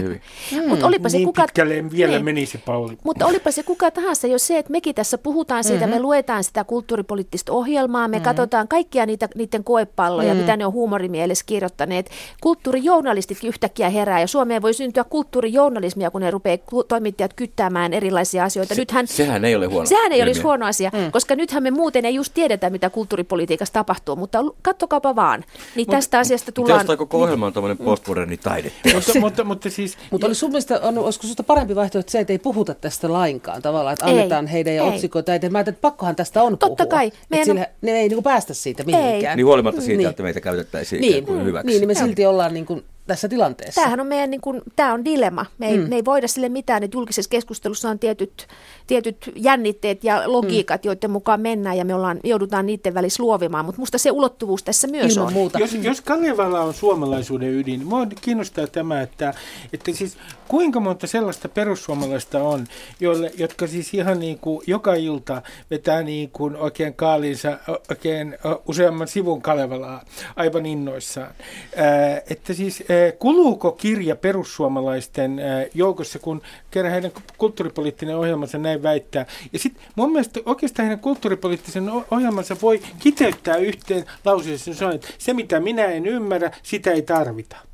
hyvin. 0.00 0.20
Mm. 0.50 0.68
Mutta 0.68 0.86
olipa 0.86 1.08
se 1.08 1.16
niin 1.16 1.28
kuka... 1.28 1.42
pitkälle 1.42 1.90
vielä 1.90 2.12
niin. 2.12 2.24
menisi 2.24 2.58
Pauli. 2.58 2.98
Mutta 3.04 3.26
olipa 3.26 3.50
se 3.50 3.62
kuka 3.62 3.90
tahansa, 3.90 4.26
jos 4.26 4.46
se, 4.46 4.58
että 4.58 4.72
mekin 4.72 4.94
tässä 4.94 5.18
puhutaan 5.18 5.64
siitä, 5.64 5.86
mm-hmm. 5.86 5.96
me 5.96 6.02
luetaan 6.02 6.44
sitä 6.44 6.64
kulttuuripoliittista 6.64 7.52
ohjelmaa, 7.52 8.08
me 8.08 8.16
mm-hmm. 8.16 8.24
katsotaan 8.24 8.68
kaikkia 8.68 9.06
niitä, 9.06 9.28
niiden 9.34 9.64
koepalloja, 9.64 10.28
mm-hmm. 10.28 10.40
mitä 10.40 10.56
ne 10.56 10.66
on 10.66 10.72
huumorimielessä 10.72 11.44
kirjoittaneet. 11.46 12.10
Kulttuurijournalistitkin 12.40 13.48
yhtäkkiä 13.48 13.90
herää 13.90 14.20
ja 14.20 14.26
Suomeen 14.26 14.62
voi 14.62 14.74
syntyä 14.74 15.04
kulttuurijournalismia, 15.04 16.10
kun 16.10 16.20
ne 16.20 16.30
rupeaa 16.30 16.58
toimittajat 16.88 17.34
kyttäämään 17.34 17.92
erilaisia 17.92 18.44
asioita. 18.44 18.74
Se, 18.74 18.80
Nythän, 18.80 19.06
sehän 19.06 19.44
ei 19.44 19.56
ole 19.56 19.66
huono. 19.66 19.86
Se 20.00 20.04
sehän 20.04 20.12
ei 20.12 20.22
olisi 20.22 20.42
huono 20.42 20.66
asia, 20.66 20.90
mm. 20.92 21.12
koska 21.12 21.36
nythän 21.36 21.62
me 21.62 21.70
muuten 21.70 22.04
ei 22.04 22.14
just 22.14 22.34
tiedetä, 22.34 22.70
mitä 22.70 22.90
kulttuuripolitiikassa 22.90 23.72
tapahtuu, 23.72 24.16
mutta 24.16 24.38
kattokaapa 24.62 25.16
vaan. 25.16 25.44
Niin 25.76 25.86
Mut, 25.88 25.96
tästä 25.96 26.18
asiasta 26.18 26.52
tullaan... 26.52 26.80
Mutta 26.80 26.96
koko 26.96 27.22
ohjelma 27.22 27.46
on 27.46 27.52
tämmöinen 27.52 27.78
postmoderni 27.78 28.36
taide. 28.36 28.72
mutta, 28.94 29.20
mutta, 29.20 29.44
mutta, 29.44 29.70
siis... 29.70 29.98
mutta 30.10 30.26
olisi 30.26 30.38
sun 30.38 30.50
mielestä, 30.50 30.80
on, 30.82 30.98
olisiko 30.98 31.22
sinusta 31.22 31.42
parempi 31.42 31.74
vaihtoehto 31.74 32.10
se, 32.10 32.20
että 32.20 32.32
ei 32.32 32.38
puhuta 32.38 32.74
tästä 32.74 33.12
lainkaan 33.12 33.62
tavallaan, 33.62 33.92
että 33.92 34.06
annetaan 34.06 34.46
ei, 34.46 34.52
heidän 34.52 34.74
ja 34.74 34.84
otsikoita. 34.84 35.32
Mä 35.32 35.36
ajattelin, 35.36 35.58
että 35.58 35.80
pakkohan 35.80 36.16
tästä 36.16 36.42
on 36.42 36.58
Totta 36.58 36.86
puhua. 36.86 36.98
kai. 36.98 37.12
Meidän... 37.28 37.46
Sillä, 37.46 37.66
ne 37.82 37.90
ei 37.92 38.08
niin 38.08 38.22
päästä 38.22 38.54
siitä 38.54 38.84
mihinkään. 38.84 39.32
Ei. 39.32 39.36
Niin 39.36 39.46
huolimatta 39.46 39.80
siitä, 39.80 39.96
niin. 39.96 40.10
että 40.10 40.22
meitä 40.22 40.40
käytettäisiin 40.40 41.00
niin. 41.00 41.44
hyväksi. 41.44 41.66
Niin, 41.66 41.80
niin 41.80 41.88
me 41.88 41.94
silti 41.94 42.26
ollaan 42.26 42.54
niin 42.54 42.66
kuin 42.66 42.84
tässä 43.10 43.28
tilanteessa. 43.28 43.80
Tämähän 43.80 44.00
on 44.00 44.06
meidän 44.06 44.30
niin 44.30 44.40
kuin, 44.40 44.62
tämä 44.76 44.92
on 44.92 45.04
dilemma. 45.04 45.46
Me 45.58 45.68
ei, 45.68 45.78
mm. 45.78 45.88
me 45.88 45.96
ei 45.96 46.04
voida 46.04 46.28
sille 46.28 46.48
mitään, 46.48 46.82
että 46.82 46.96
julkisessa 46.96 47.28
keskustelussa 47.28 47.88
on 47.88 47.98
tietyt, 47.98 48.48
tietyt 48.86 49.32
jännitteet 49.36 50.04
ja 50.04 50.22
logiikat, 50.26 50.84
mm. 50.84 50.88
joiden 50.88 51.10
mukaan 51.10 51.40
mennään 51.40 51.76
ja 51.76 51.84
me 51.84 51.94
ollaan, 51.94 52.20
joudutaan 52.24 52.66
niiden 52.66 52.94
välissä 52.94 53.22
luovimaan, 53.22 53.64
mutta 53.64 53.80
musta 53.80 53.98
se 53.98 54.10
ulottuvuus 54.10 54.62
tässä 54.62 54.88
myös 54.88 55.12
Ilman 55.16 55.26
on. 55.26 55.32
Muuta. 55.32 55.58
Jos, 55.58 55.74
jos 55.74 56.00
Kalevala 56.00 56.60
on 56.60 56.74
suomalaisuuden 56.74 57.54
ydin, 57.54 57.80
niin 57.80 57.88
mua 57.88 58.06
kiinnostaa 58.20 58.66
tämä, 58.66 59.00
että, 59.00 59.34
että 59.72 59.92
siis 59.92 60.16
kuinka 60.48 60.80
monta 60.80 61.06
sellaista 61.06 61.48
perussuomalaista 61.48 62.42
on, 62.42 62.66
joille, 63.00 63.32
jotka 63.38 63.66
siis 63.66 63.94
ihan 63.94 64.20
niin 64.20 64.38
kuin 64.38 64.64
joka 64.66 64.94
ilta 64.94 65.42
vetää 65.70 66.02
niin 66.02 66.30
kuin 66.30 66.56
oikein 66.56 66.94
kaaliinsa 66.94 67.58
oikein 67.90 68.38
useamman 68.68 69.08
sivun 69.08 69.42
Kalevalaa 69.42 70.04
aivan 70.36 70.66
innoissaan. 70.66 71.34
Ää, 71.76 72.22
että 72.30 72.54
siis 72.54 72.84
kuluuko 73.18 73.72
kirja 73.72 74.16
perussuomalaisten 74.16 75.40
joukossa, 75.74 76.18
kun 76.18 76.42
kerran 76.70 76.92
heidän 76.92 77.10
kulttuuripoliittinen 77.38 78.16
ohjelmansa 78.16 78.58
näin 78.58 78.82
väittää. 78.82 79.26
Ja 79.52 79.58
sitten 79.58 79.84
mun 79.96 80.12
mielestä 80.12 80.40
oikeastaan 80.46 80.86
heidän 80.86 81.02
kulttuuripoliittisen 81.02 81.90
ohjelmansa 82.10 82.56
voi 82.62 82.80
kiteyttää 82.98 83.56
yhteen 83.56 84.04
lauseeseen, 84.24 84.92
että 84.92 85.08
se 85.18 85.34
mitä 85.34 85.60
minä 85.60 85.84
en 85.84 86.06
ymmärrä, 86.06 86.50
sitä 86.62 86.92
ei 86.92 87.02
tarvita. 87.02 87.69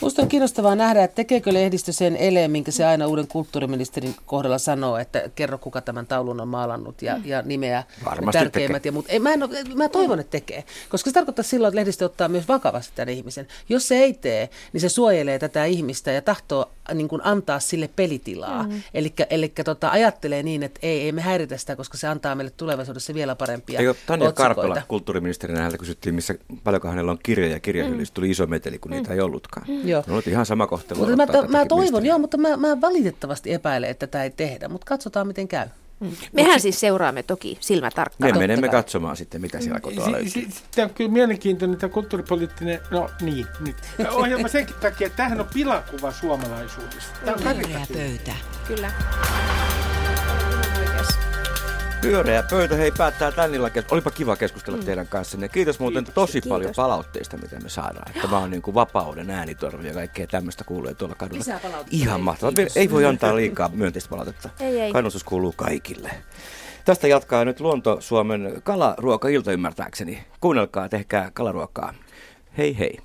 Minusta 0.00 0.22
on 0.22 0.28
kiinnostavaa 0.28 0.74
nähdä, 0.74 1.04
että 1.04 1.14
tekeekö 1.14 1.52
lehdistö 1.52 1.92
sen 1.92 2.16
eleen, 2.16 2.50
minkä 2.50 2.70
se 2.70 2.84
aina 2.84 3.06
uuden 3.06 3.26
kulttuuriministerin 3.26 4.14
kohdalla 4.26 4.58
sanoo, 4.58 4.96
että 4.96 5.30
kerro 5.34 5.58
kuka 5.58 5.80
tämän 5.80 6.06
taulun 6.06 6.40
on 6.40 6.48
maalannut 6.48 7.02
ja, 7.02 7.20
ja 7.24 7.42
nimeä 7.42 7.84
Varmasti 8.04 8.38
tärkeimmät. 8.38 8.82
tekee. 8.82 8.88
Ja 8.88 8.92
muut. 8.92 9.06
Ei, 9.08 9.18
mä, 9.18 9.32
en, 9.32 9.42
ole- 9.42 9.74
mä 9.74 9.88
toivon, 9.88 10.20
että 10.20 10.30
tekee, 10.30 10.64
koska 10.88 11.10
se 11.10 11.14
tarkoittaa 11.14 11.42
silloin, 11.42 11.70
että 11.70 11.76
lehdistö 11.76 12.04
ottaa 12.04 12.28
myös 12.28 12.48
vakavasti 12.48 12.92
tämän 12.94 13.08
ihmisen. 13.08 13.46
Jos 13.68 13.88
se 13.88 13.96
ei 13.96 14.14
tee, 14.14 14.50
niin 14.72 14.80
se 14.80 14.88
suojelee 14.88 15.38
tätä 15.38 15.64
ihmistä 15.64 16.12
ja 16.12 16.22
tahtoo 16.22 16.70
niin 16.94 17.08
kuin 17.08 17.22
antaa 17.24 17.60
sille 17.60 17.90
pelitilaa. 17.96 18.62
Mm. 18.62 18.82
Eli 19.30 19.52
tota, 19.64 19.90
ajattelee 19.90 20.42
niin, 20.42 20.62
että 20.62 20.80
ei, 20.82 21.00
ei 21.00 21.12
me 21.12 21.20
häiritä 21.20 21.56
sitä, 21.56 21.76
koska 21.76 21.98
se 21.98 22.08
antaa 22.08 22.34
meille 22.34 22.52
tulevaisuudessa 22.56 23.14
vielä 23.14 23.34
parempia 23.34 23.80
Eikö 23.80 23.94
Tanja 24.06 24.28
otsikoita. 24.28 24.54
Karpela 24.54 24.82
kulttuuriministerinä 24.88 25.58
häneltä 25.58 25.78
kysyttiin, 25.78 26.14
missä 26.14 26.34
paljonko 26.64 26.88
hänellä 26.88 27.10
on 27.12 27.18
kirjoja 27.22 27.52
ja 27.52 27.60
kirjahyllyssä. 27.60 28.14
Tuli 28.14 28.30
iso 28.30 28.46
meteli, 28.46 28.78
kun 28.78 28.90
niitä 28.90 29.14
ei 29.14 29.20
ollutkaan. 29.20 29.66
Joo. 29.88 30.04
No, 30.06 30.12
ollut 30.12 30.26
ihan 30.26 30.46
sama 30.46 30.66
kohtelu. 30.66 30.98
Mutta 31.00 31.16
mä, 31.16 31.26
to, 31.26 31.48
mä 31.48 31.66
toivon, 31.66 32.06
joo, 32.06 32.18
mutta 32.18 32.36
mä, 32.38 32.56
mä 32.56 32.80
valitettavasti 32.80 33.52
epäilen, 33.52 33.90
että 33.90 34.06
tätä 34.06 34.22
ei 34.24 34.30
tehdä, 34.30 34.68
mutta 34.68 34.84
katsotaan 34.84 35.26
miten 35.26 35.48
käy. 35.48 35.66
Mehän 36.32 36.60
siis 36.60 36.80
seuraamme 36.80 37.22
toki 37.22 37.58
silmätarkkaan. 37.60 38.32
Me 38.32 38.38
menemme 38.38 38.68
katsomaan 38.68 39.16
sitten, 39.16 39.40
mitä 39.40 39.60
siellä 39.60 39.80
kotoa 39.80 40.04
Si- 40.04 40.12
löytyy. 40.12 40.30
si- 40.30 40.46
Sitten 40.50 40.84
on 40.84 40.90
kyllä 40.90 41.10
mielenkiintoinen 41.10 41.78
tämä 41.78 41.90
kulttuuripoliittinen, 41.92 42.80
no 42.90 43.10
niin, 43.20 43.46
nyt. 43.60 43.76
ohjelma 44.10 44.48
senkin 44.48 44.76
takia, 44.80 45.06
että 45.06 45.16
tämähän 45.16 45.40
on 45.40 45.46
pilakuva 45.54 46.12
suomalaisuudesta. 46.12 47.18
Tämä 47.24 47.50
on 47.50 47.86
pöytä. 47.92 48.32
Kyllä. 48.68 48.92
Pyöreä 52.10 52.42
pöytä, 52.50 52.76
hei 52.76 52.90
päättää 52.98 53.32
tän 53.32 53.54
illan 53.54 53.70
kes- 53.72 53.84
Olipa 53.90 54.10
kiva 54.10 54.36
keskustella 54.36 54.82
teidän 54.82 55.06
kanssanne. 55.08 55.48
Kiitos 55.48 55.78
muuten 55.80 56.04
tosi 56.14 56.32
Kiitos. 56.32 56.48
paljon 56.48 56.72
palautteista, 56.76 57.36
mitä 57.36 57.60
me 57.60 57.68
saadaan. 57.68 58.08
Että 58.08 58.20
Tämä 58.22 58.38
on 58.38 58.50
niin 58.50 58.62
kuin 58.62 58.74
vapauden 58.74 59.30
äänitorvi 59.30 59.88
ja 59.88 59.94
kaikkea 59.94 60.26
tämmöistä 60.26 60.64
kuulee 60.64 60.94
tuolla 60.94 61.14
kadulla. 61.14 61.44
Ihan 61.90 62.20
mahtavaa. 62.20 62.52
Ei 62.76 62.90
voi 62.90 63.04
antaa 63.04 63.36
liikaa 63.36 63.68
myönteistä 63.74 64.10
palautetta. 64.10 64.48
Ei, 64.60 64.80
ei. 64.80 64.92
Kannustus 64.92 65.24
kuuluu 65.24 65.52
kaikille. 65.56 66.10
Tästä 66.84 67.08
jatkaa 67.08 67.44
nyt 67.44 67.60
Luonto 67.60 67.96
Suomen 68.00 68.60
kalaruoka-ilta 68.64 69.52
ymmärtääkseni. 69.52 70.24
Kuunnelkaa, 70.40 70.88
tehkää 70.88 71.30
kalaruokaa. 71.34 71.94
Hei 72.58 72.78
hei. 72.78 72.98